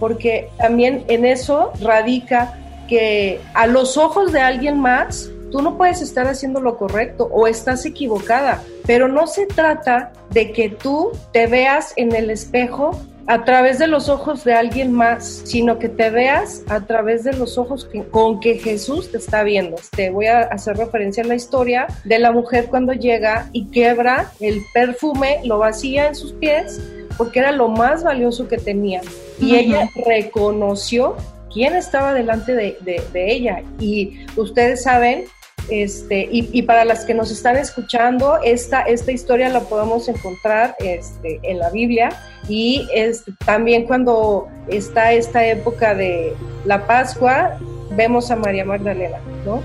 porque 0.00 0.48
también 0.58 1.04
en 1.08 1.26
eso 1.26 1.72
radica 1.80 2.56
que 2.90 3.40
a 3.54 3.66
los 3.68 3.96
ojos 3.96 4.32
de 4.32 4.40
alguien 4.40 4.78
más 4.80 5.30
tú 5.50 5.62
no 5.62 5.78
puedes 5.78 6.02
estar 6.02 6.26
haciendo 6.26 6.60
lo 6.60 6.76
correcto 6.76 7.28
o 7.32 7.46
estás 7.46 7.86
equivocada, 7.86 8.62
pero 8.84 9.08
no 9.08 9.26
se 9.26 9.46
trata 9.46 10.12
de 10.30 10.52
que 10.52 10.68
tú 10.68 11.12
te 11.32 11.46
veas 11.46 11.92
en 11.96 12.14
el 12.14 12.30
espejo 12.30 13.00
a 13.26 13.44
través 13.44 13.78
de 13.78 13.86
los 13.86 14.08
ojos 14.08 14.42
de 14.42 14.54
alguien 14.54 14.92
más, 14.92 15.42
sino 15.44 15.78
que 15.78 15.88
te 15.88 16.10
veas 16.10 16.62
a 16.68 16.80
través 16.80 17.22
de 17.22 17.32
los 17.32 17.58
ojos 17.58 17.88
con 18.10 18.40
que 18.40 18.58
Jesús 18.58 19.12
te 19.12 19.18
está 19.18 19.44
viendo. 19.44 19.76
Te 19.94 20.10
voy 20.10 20.26
a 20.26 20.40
hacer 20.40 20.76
referencia 20.76 21.22
a 21.22 21.26
la 21.26 21.36
historia 21.36 21.86
de 22.04 22.18
la 22.18 22.32
mujer 22.32 22.66
cuando 22.68 22.92
llega 22.92 23.48
y 23.52 23.66
quebra 23.66 24.32
el 24.40 24.62
perfume, 24.74 25.40
lo 25.44 25.58
vacía 25.58 26.08
en 26.08 26.16
sus 26.16 26.32
pies, 26.32 26.80
porque 27.16 27.38
era 27.38 27.52
lo 27.52 27.68
más 27.68 28.02
valioso 28.02 28.48
que 28.48 28.58
tenía. 28.58 29.00
Y 29.38 29.54
ella 29.54 29.88
reconoció 30.04 31.14
quién 31.52 31.76
estaba 31.76 32.14
delante 32.14 32.54
de, 32.54 33.00
ella. 33.14 33.62
Y 33.78 34.26
ustedes 34.36 34.82
saben, 34.82 35.24
este, 35.68 36.28
y, 36.30 36.62
para 36.62 36.84
las 36.84 37.04
que 37.04 37.14
nos 37.14 37.30
están 37.30 37.56
escuchando, 37.56 38.38
esta, 38.42 38.82
esta 38.82 39.12
historia 39.12 39.48
la 39.48 39.60
podemos 39.60 40.08
encontrar 40.08 40.74
este, 40.80 41.38
en 41.42 41.58
la 41.58 41.70
Biblia 41.70 42.10
y 42.48 42.88
este, 42.94 43.32
también 43.44 43.84
cuando 43.84 44.48
está 44.68 45.12
esta 45.12 45.46
época 45.46 45.94
de 45.94 46.34
la 46.64 46.86
Pascua, 46.86 47.58
vemos 47.92 48.30
a 48.30 48.36
María 48.36 48.64
Magdalena, 48.64 49.18
¿no? 49.44 49.62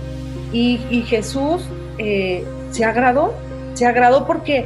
Y, 0.52 0.78
Jesús 1.08 1.68
eh, 1.98 2.46
se 2.72 2.86
agradó, 2.86 3.34
se 3.74 3.86
agradó 3.86 4.26
porque 4.26 4.66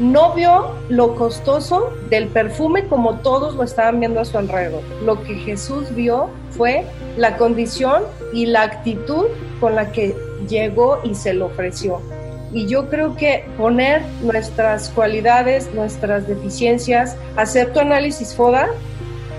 no 0.00 0.32
vio 0.32 0.74
lo 0.88 1.14
costoso 1.14 1.92
del 2.08 2.26
perfume 2.28 2.86
como 2.86 3.16
todos 3.18 3.54
lo 3.54 3.62
estaban 3.62 4.00
viendo 4.00 4.20
a 4.20 4.24
su 4.24 4.38
alrededor. 4.38 4.82
Lo 5.04 5.22
que 5.22 5.34
Jesús 5.34 5.94
vio 5.94 6.30
fue 6.50 6.84
la 7.16 7.36
condición 7.36 8.02
y 8.32 8.46
la 8.46 8.62
actitud 8.62 9.26
con 9.60 9.74
la 9.74 9.92
que 9.92 10.16
llegó 10.48 11.00
y 11.04 11.14
se 11.14 11.34
lo 11.34 11.46
ofreció. 11.46 12.00
Y 12.52 12.66
yo 12.66 12.88
creo 12.88 13.14
que 13.14 13.44
poner 13.58 14.02
nuestras 14.22 14.88
cualidades, 14.88 15.72
nuestras 15.74 16.26
deficiencias, 16.26 17.16
hacer 17.36 17.72
tu 17.72 17.80
análisis 17.80 18.34
FODA 18.34 18.68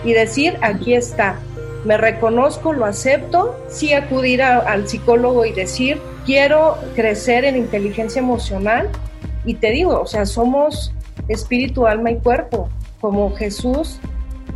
y 0.06 0.14
decir, 0.14 0.58
aquí 0.62 0.94
está, 0.94 1.40
me 1.86 1.98
reconozco, 1.98 2.72
lo 2.72 2.86
acepto, 2.86 3.56
sí 3.68 3.94
acudir 3.94 4.44
al 4.44 4.88
psicólogo 4.88 5.46
y 5.46 5.52
decir, 5.52 6.00
quiero 6.26 6.78
crecer 6.96 7.46
en 7.46 7.58
inteligencia 7.58 8.20
emocional, 8.20 8.90
y 9.46 9.56
te 9.56 9.72
digo, 9.72 10.02
o 10.02 10.06
sea, 10.06 10.26
somos 10.26 10.94
espíritu, 11.28 11.88
alma 11.88 12.12
y 12.12 12.18
cuerpo, 12.18 12.70
como 13.00 13.32
Jesús, 13.36 14.00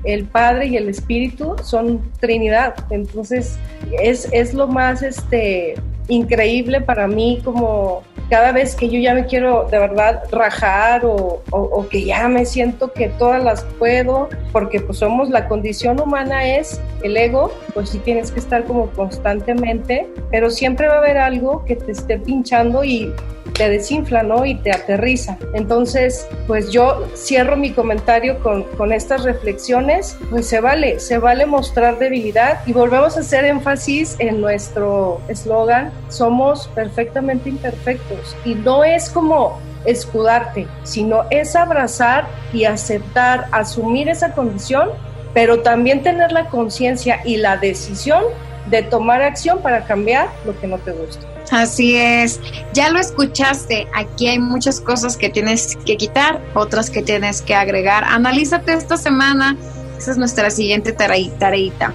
el 0.04 0.26
Padre 0.26 0.67
y 0.67 0.78
el 0.78 0.89
Espíritu 0.89 1.56
son 1.63 2.12
Trinidad. 2.19 2.76
Entonces, 2.91 3.58
es, 4.00 4.30
es 4.32 4.54
lo 4.54 4.67
más 4.67 5.02
este, 5.02 5.76
increíble 6.08 6.82
para 6.82 7.08
mí 7.08 7.41
como 7.44 8.04
cada 8.30 8.52
vez 8.52 8.76
que 8.76 8.89
yo 8.89 9.00
ya 9.00 9.13
me 9.13 9.26
quiero 9.26 9.68
de 9.70 9.78
verdad 9.78 10.24
rajar 10.32 11.06
o, 11.06 11.44
o, 11.52 11.88
que 11.88 12.04
ya 12.04 12.28
me 12.28 12.46
siento 12.46 12.91
que 12.91 13.10
todas 13.10 13.44
las 13.44 13.63
puedo, 13.78 14.30
porque 14.52 14.82
pues 14.82 14.98
somos 14.98 15.30
la 15.30 15.48
condición 15.48 16.00
humana 16.00 16.56
es 16.56 16.82
el 17.04 17.15
ego, 17.18 17.52
pues 17.74 17.89
sí 17.89 18.00
tienes 18.00 18.32
que 18.32 18.39
estar 18.39 18.63
como 18.63 18.89
constantemente, 18.91 20.08
pero 20.32 20.50
siempre 20.50 20.88
va 20.88 20.96
a 20.96 20.98
haber 21.00 21.18
algo 21.18 21.63
que 21.65 21.76
te 21.76 21.91
esté 21.91 22.18
pinchando 22.18 22.84
y 22.84 23.13
te 23.56 23.70
desinfla, 23.70 24.24
¿no? 24.24 24.46
Y 24.46 24.56
te 24.56 24.72
aterriza. 24.72 25.38
Entonces, 25.54 26.28
pues 26.48 26.72
yo 26.72 27.08
cierro 27.15 27.56
mi 27.56 27.72
comentario 27.72 28.39
con, 28.39 28.63
con 28.63 28.91
estas 28.91 29.24
reflexiones, 29.24 30.18
pues 30.30 30.48
se 30.48 30.60
vale, 30.60 31.00
se 31.00 31.18
vale 31.18 31.46
mostrar 31.46 31.98
debilidad 31.98 32.60
y 32.65 32.74
volvemos 32.74 33.18
a 33.18 33.22
hacer 33.22 33.46
énfasis 33.46 34.15
en 34.20 34.41
nuestro 34.41 35.22
eslogan, 35.30 35.91
somos 36.10 36.67
perfectamente 36.69 37.49
imperfectos. 37.49 38.36
Y 38.45 38.55
no 38.55 38.84
es 38.84 39.10
como 39.10 39.60
escudarte, 39.86 40.67
sino 40.84 41.23
es 41.29 41.55
abrazar 41.55 42.27
y 42.53 42.65
aceptar, 42.65 43.47
asumir 43.51 44.10
esa 44.10 44.34
condición, 44.34 44.89
pero 45.34 45.62
también 45.62 46.03
tener 46.03 46.31
la 46.31 46.49
conciencia 46.49 47.21
y 47.25 47.38
la 47.38 47.58
decisión 47.58 48.23
de 48.69 48.81
tomar 48.81 49.21
acción 49.21 49.62
para 49.62 49.86
cambiar 49.86 50.29
lo 50.45 50.60
que 50.60 50.67
no 50.67 50.77
te 50.79 50.91
gusta. 50.91 51.25
Así 51.51 51.95
es, 51.95 52.39
ya 52.73 52.89
lo 52.89 52.99
escuchaste, 52.99 53.88
aquí 53.93 54.27
hay 54.27 54.39
muchas 54.39 54.81
cosas 54.81 55.15
que 55.15 55.29
tienes 55.29 55.77
que 55.86 55.95
quitar, 55.95 56.41
otras 56.55 56.89
que 56.89 57.03
tienes 57.03 57.43
que 57.43 57.53
agregar. 57.53 58.03
Analízate 58.05 58.73
esta 58.73 58.97
semana, 58.97 59.55
esa 59.97 60.12
es 60.12 60.17
nuestra 60.17 60.49
siguiente 60.49 60.91
tareita. 60.91 61.93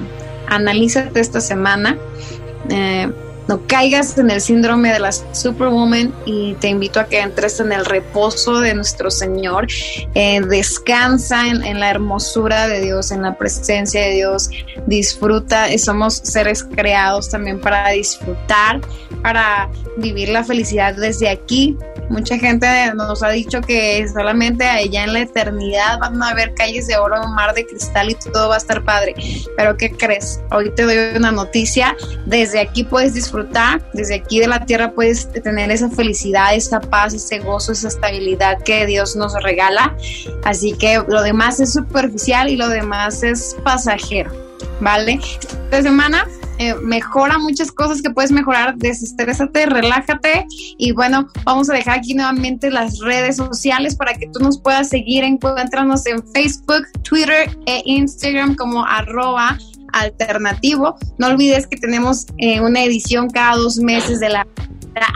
Analízate 0.48 1.18
esta 1.18 1.40
semana. 1.40 1.98
Eh, 2.68 3.10
no 3.48 3.66
caigas 3.66 4.16
en 4.18 4.30
el 4.30 4.40
síndrome 4.40 4.92
de 4.92 5.00
la 5.00 5.12
superwoman 5.12 6.14
y 6.24 6.54
te 6.54 6.68
invito 6.68 7.00
a 7.00 7.06
que 7.06 7.20
entres 7.20 7.60
en 7.60 7.72
el 7.72 7.84
reposo 7.84 8.60
de 8.60 8.74
nuestro 8.74 9.10
Señor, 9.10 9.66
eh, 10.14 10.40
descansa 10.40 11.48
en, 11.48 11.80
la 11.80 11.90
hermosura 11.90 12.68
de 12.68 12.80
Dios, 12.80 13.10
en 13.10 13.22
la 13.22 13.36
presencia 13.36 14.02
de 14.02 14.14
Dios, 14.14 14.50
disfruta, 14.86 15.66
somos 15.78 16.14
seres 16.14 16.64
creados 16.64 17.30
también 17.30 17.60
para 17.60 17.90
disfrutar, 17.90 18.80
para 19.22 19.68
vivir 19.96 20.28
la 20.28 20.44
felicidad 20.44 20.94
desde 20.94 21.28
aquí. 21.28 21.76
Mucha 22.10 22.36
gente 22.38 22.66
nos 22.96 23.22
ha 23.22 23.28
dicho 23.28 23.60
que 23.60 24.06
solamente 24.08 24.64
allá 24.64 25.04
en 25.04 25.12
la 25.12 25.20
eternidad 25.20 26.00
van 26.00 26.20
a 26.20 26.30
haber 26.30 26.54
calles 26.54 26.88
de 26.88 26.96
oro, 26.96 27.22
mar 27.28 27.54
de 27.54 27.64
cristal 27.64 28.10
y 28.10 28.14
todo 28.16 28.48
va 28.48 28.56
a 28.56 28.58
estar 28.58 28.84
padre. 28.84 29.14
Pero 29.56 29.76
¿qué 29.76 29.92
crees? 29.92 30.40
Hoy 30.50 30.70
te 30.74 30.82
doy 30.82 31.16
una 31.16 31.30
noticia. 31.30 31.96
Desde 32.26 32.58
aquí 32.58 32.82
puedes 32.82 33.14
disfrutar, 33.14 33.80
desde 33.92 34.16
aquí 34.16 34.40
de 34.40 34.48
la 34.48 34.66
tierra 34.66 34.90
puedes 34.90 35.30
tener 35.30 35.70
esa 35.70 35.88
felicidad, 35.88 36.52
esa 36.52 36.80
paz, 36.80 37.14
ese 37.14 37.38
gozo, 37.38 37.70
esa 37.70 37.86
estabilidad 37.86 38.58
que 38.64 38.86
Dios 38.86 39.14
nos 39.14 39.40
regala. 39.44 39.96
Así 40.44 40.72
que 40.72 41.00
lo 41.06 41.22
demás 41.22 41.60
es 41.60 41.72
superficial 41.72 42.48
y 42.48 42.56
lo 42.56 42.68
demás 42.68 43.22
es 43.22 43.56
pasajero. 43.62 44.32
¿Vale? 44.80 45.20
Esta 45.70 45.82
semana 45.82 46.26
eh, 46.60 46.74
mejora 46.82 47.38
muchas 47.38 47.72
cosas 47.72 48.02
que 48.02 48.10
puedes 48.10 48.30
mejorar, 48.30 48.76
desestrésate, 48.76 49.64
relájate. 49.64 50.44
Y 50.76 50.92
bueno, 50.92 51.26
vamos 51.44 51.70
a 51.70 51.72
dejar 51.72 52.00
aquí 52.00 52.12
nuevamente 52.12 52.70
las 52.70 52.98
redes 52.98 53.36
sociales 53.36 53.96
para 53.96 54.12
que 54.12 54.26
tú 54.26 54.40
nos 54.40 54.60
puedas 54.60 54.90
seguir, 54.90 55.24
encuéntranos 55.24 56.04
en 56.04 56.22
Facebook, 56.34 56.82
Twitter 57.02 57.48
e 57.64 57.80
Instagram 57.86 58.56
como 58.56 58.84
arroba 58.84 59.56
alternativo. 59.92 60.96
No 61.18 61.28
olvides 61.28 61.66
que 61.66 61.76
tenemos 61.76 62.26
eh, 62.38 62.60
una 62.60 62.82
edición 62.82 63.28
cada 63.30 63.56
dos 63.56 63.78
meses 63.78 64.20
de 64.20 64.30
la 64.30 64.46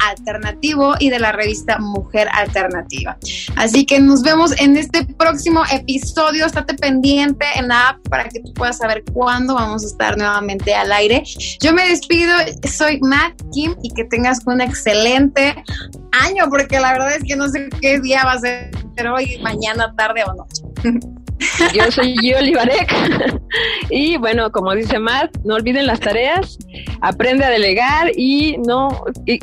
Alternativo 0.08 0.94
y 0.98 1.10
de 1.10 1.18
la 1.18 1.32
revista 1.32 1.78
Mujer 1.78 2.28
Alternativa. 2.32 3.16
Así 3.56 3.84
que 3.84 4.00
nos 4.00 4.22
vemos 4.22 4.58
en 4.60 4.76
este 4.76 5.04
próximo 5.04 5.62
episodio. 5.70 6.46
Estate 6.46 6.74
pendiente 6.74 7.44
en 7.56 7.68
la 7.68 7.90
app 7.90 8.08
para 8.08 8.28
que 8.28 8.40
tú 8.40 8.52
puedas 8.54 8.78
saber 8.78 9.04
cuándo 9.12 9.54
vamos 9.54 9.84
a 9.84 9.87
estar 9.87 10.16
nuevamente 10.16 10.74
al 10.74 10.92
aire. 10.92 11.22
Yo 11.60 11.72
me 11.72 11.88
despido, 11.88 12.32
soy 12.70 13.00
Matt 13.00 13.40
Kim 13.52 13.74
y 13.82 13.90
que 13.90 14.04
tengas 14.04 14.40
un 14.46 14.60
excelente 14.60 15.54
año, 16.12 16.48
porque 16.48 16.80
la 16.80 16.92
verdad 16.92 17.16
es 17.16 17.24
que 17.24 17.37
no 17.37 17.48
sé 17.48 17.68
qué 17.80 18.00
día 18.00 18.24
va 18.24 18.32
a 18.32 18.40
ser 18.40 18.70
hoy, 19.12 19.38
mañana, 19.42 19.92
tarde 19.96 20.22
o 20.24 20.34
noche. 20.34 20.62
Yo 21.74 21.90
soy 21.90 22.16
Gio 22.18 22.38
Olivarek 22.38 22.94
y 23.90 24.16
bueno, 24.16 24.50
como 24.50 24.74
dice 24.74 24.98
Matt, 24.98 25.37
no 25.44 25.54
olviden 25.54 25.87
las 25.87 26.00
tareas, 26.00 26.59
aprende 27.00 27.44
a 27.44 27.50
delegar 27.50 28.11
y 28.16 28.57
no 28.66 28.88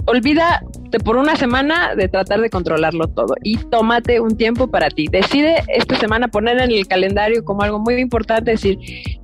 olvida 0.06 0.62
por 1.00 1.18
una 1.18 1.36
semana 1.36 1.96
de 1.96 2.08
tratar 2.08 2.42
de 2.42 2.50
controlarlo 2.50 3.08
todo 3.08 3.36
y 3.44 3.58
tómate 3.58 4.20
un 4.20 4.36
tiempo 4.36 4.68
para 4.68 4.90
ti. 4.90 5.08
Decide 5.08 5.64
esta 5.68 5.98
semana 5.98 6.28
poner 6.28 6.60
en 6.60 6.72
el 6.72 6.88
calendario 6.88 7.46
como 7.46 7.62
algo 7.62 7.80
muy 7.80 7.96
importante, 7.96 8.52
decir, 8.52 8.78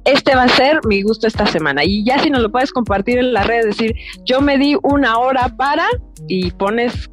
este 0.06 0.36
va 0.36 0.44
a 0.44 0.50
ser 0.50 0.80
mi 0.88 1.02
gusto 1.02 1.28
esta 1.28 1.46
semana. 1.46 1.84
Y 1.84 2.06
ya 2.06 2.20
si 2.20 2.30
no 2.30 2.40
lo 2.40 2.52
puedes 2.52 2.72
compartir 2.72 3.18
en 3.18 3.34
la 3.34 3.44
red, 3.44 3.66
decir, 3.66 3.94
yo 4.26 4.42
me 4.42 4.58
di 4.58 4.78
una 4.84 5.18
hora 5.18 5.54
para 5.58 5.86
y 6.28 6.52
pones 6.52 7.10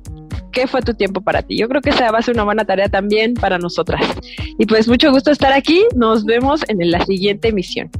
qué 0.55 0.67
fue 0.67 0.81
tu 0.81 0.95
tiempo 0.95 1.21
para 1.21 1.43
ti. 1.43 1.59
Yo 1.59 1.69
creo 1.69 1.83
que 1.83 1.91
esa 1.91 2.11
va 2.11 2.19
a 2.19 2.23
ser 2.23 2.35
una 2.35 2.45
buena 2.45 2.65
tarea 2.65 2.89
también 2.89 3.35
para 3.35 3.59
nosotras. 3.59 4.01
Y 4.59 4.67
pues 4.67 4.89
mucho 4.89 5.11
gusto 5.11 5.31
estar 5.31 5.53
aquí. 5.53 5.85
Nos 5.97 6.25
vemos 6.25 6.63
en 6.69 6.91
la 6.91 7.05
siguiente 7.05 7.49
emisión. 7.49 7.91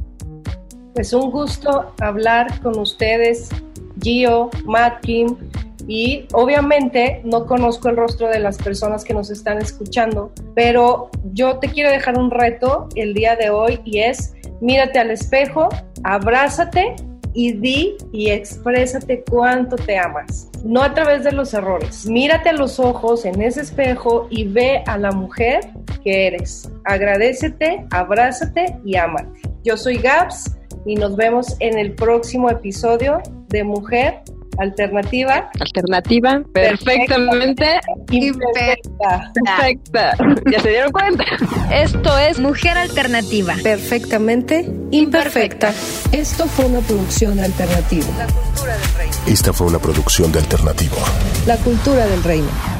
Pues 0.93 1.11
un 1.13 1.29
gusto 1.29 1.93
hablar 1.99 2.61
con 2.61 2.79
ustedes, 2.79 3.49
Gio, 4.01 4.49
Matt 4.65 5.01
Kim, 5.01 5.35
y 5.87 6.25
obviamente 6.33 7.21
no 7.25 7.45
conozco 7.45 7.89
el 7.89 7.97
rostro 7.97 8.27
de 8.29 8.39
las 8.39 8.57
personas 8.57 9.03
que 9.03 9.13
nos 9.13 9.29
están 9.29 9.59
escuchando, 9.59 10.31
pero 10.55 11.11
yo 11.33 11.59
te 11.59 11.67
quiero 11.67 11.91
dejar 11.91 12.17
un 12.17 12.31
reto 12.31 12.89
el 12.95 13.13
día 13.13 13.35
de 13.35 13.49
hoy 13.49 13.79
y 13.85 13.99
es 13.99 14.33
mírate 14.61 14.97
al 14.97 15.11
espejo, 15.11 15.69
abrázate 16.03 16.95
y 17.33 17.51
di 17.51 17.95
y 18.11 18.29
exprésate 18.29 19.23
cuánto 19.29 19.75
te 19.75 19.97
amas. 19.97 20.49
No 20.65 20.81
a 20.81 20.95
través 20.95 21.23
de 21.23 21.31
los 21.31 21.53
errores. 21.53 22.07
Mírate 22.07 22.49
a 22.49 22.53
los 22.53 22.79
ojos 22.79 23.23
en 23.25 23.39
ese 23.39 23.61
espejo 23.61 24.25
y 24.31 24.45
ve 24.45 24.83
a 24.87 24.97
la 24.97 25.11
mujer 25.11 25.59
que 26.03 26.25
eres. 26.25 26.71
Agradecete, 26.85 27.85
abrázate 27.91 28.75
y 28.83 28.95
amate. 28.95 29.41
Yo 29.63 29.77
soy 29.77 29.97
Gabs 29.97 30.57
y 30.87 30.95
nos 30.95 31.15
vemos 31.15 31.55
en 31.59 31.77
el 31.77 31.93
próximo 31.93 32.49
episodio 32.49 33.21
de 33.49 33.63
Mujer 33.63 34.23
Alternativa. 34.57 35.49
Alternativa, 35.59 36.41
perfectamente 36.53 37.79
imperfecta. 38.11 39.31
Perfecta. 39.33 40.17
¿Ya 40.51 40.59
se 40.59 40.69
dieron 40.69 40.91
cuenta? 40.91 41.23
Esto 41.71 42.17
es 42.17 42.39
Mujer 42.39 42.77
Alternativa. 42.77 43.55
Perfectamente 43.63 44.69
imperfecta. 44.91 45.73
Esto 46.11 46.45
fue 46.45 46.65
una 46.65 46.79
producción 46.79 47.39
alternativa. 47.39 48.27
Esta 49.27 49.53
fue 49.53 49.67
una 49.67 49.79
producción 49.79 50.31
de 50.31 50.39
Alternativo. 50.39 50.97
La 51.45 51.57
cultura 51.57 52.05
del 52.07 52.23
reino. 52.23 52.74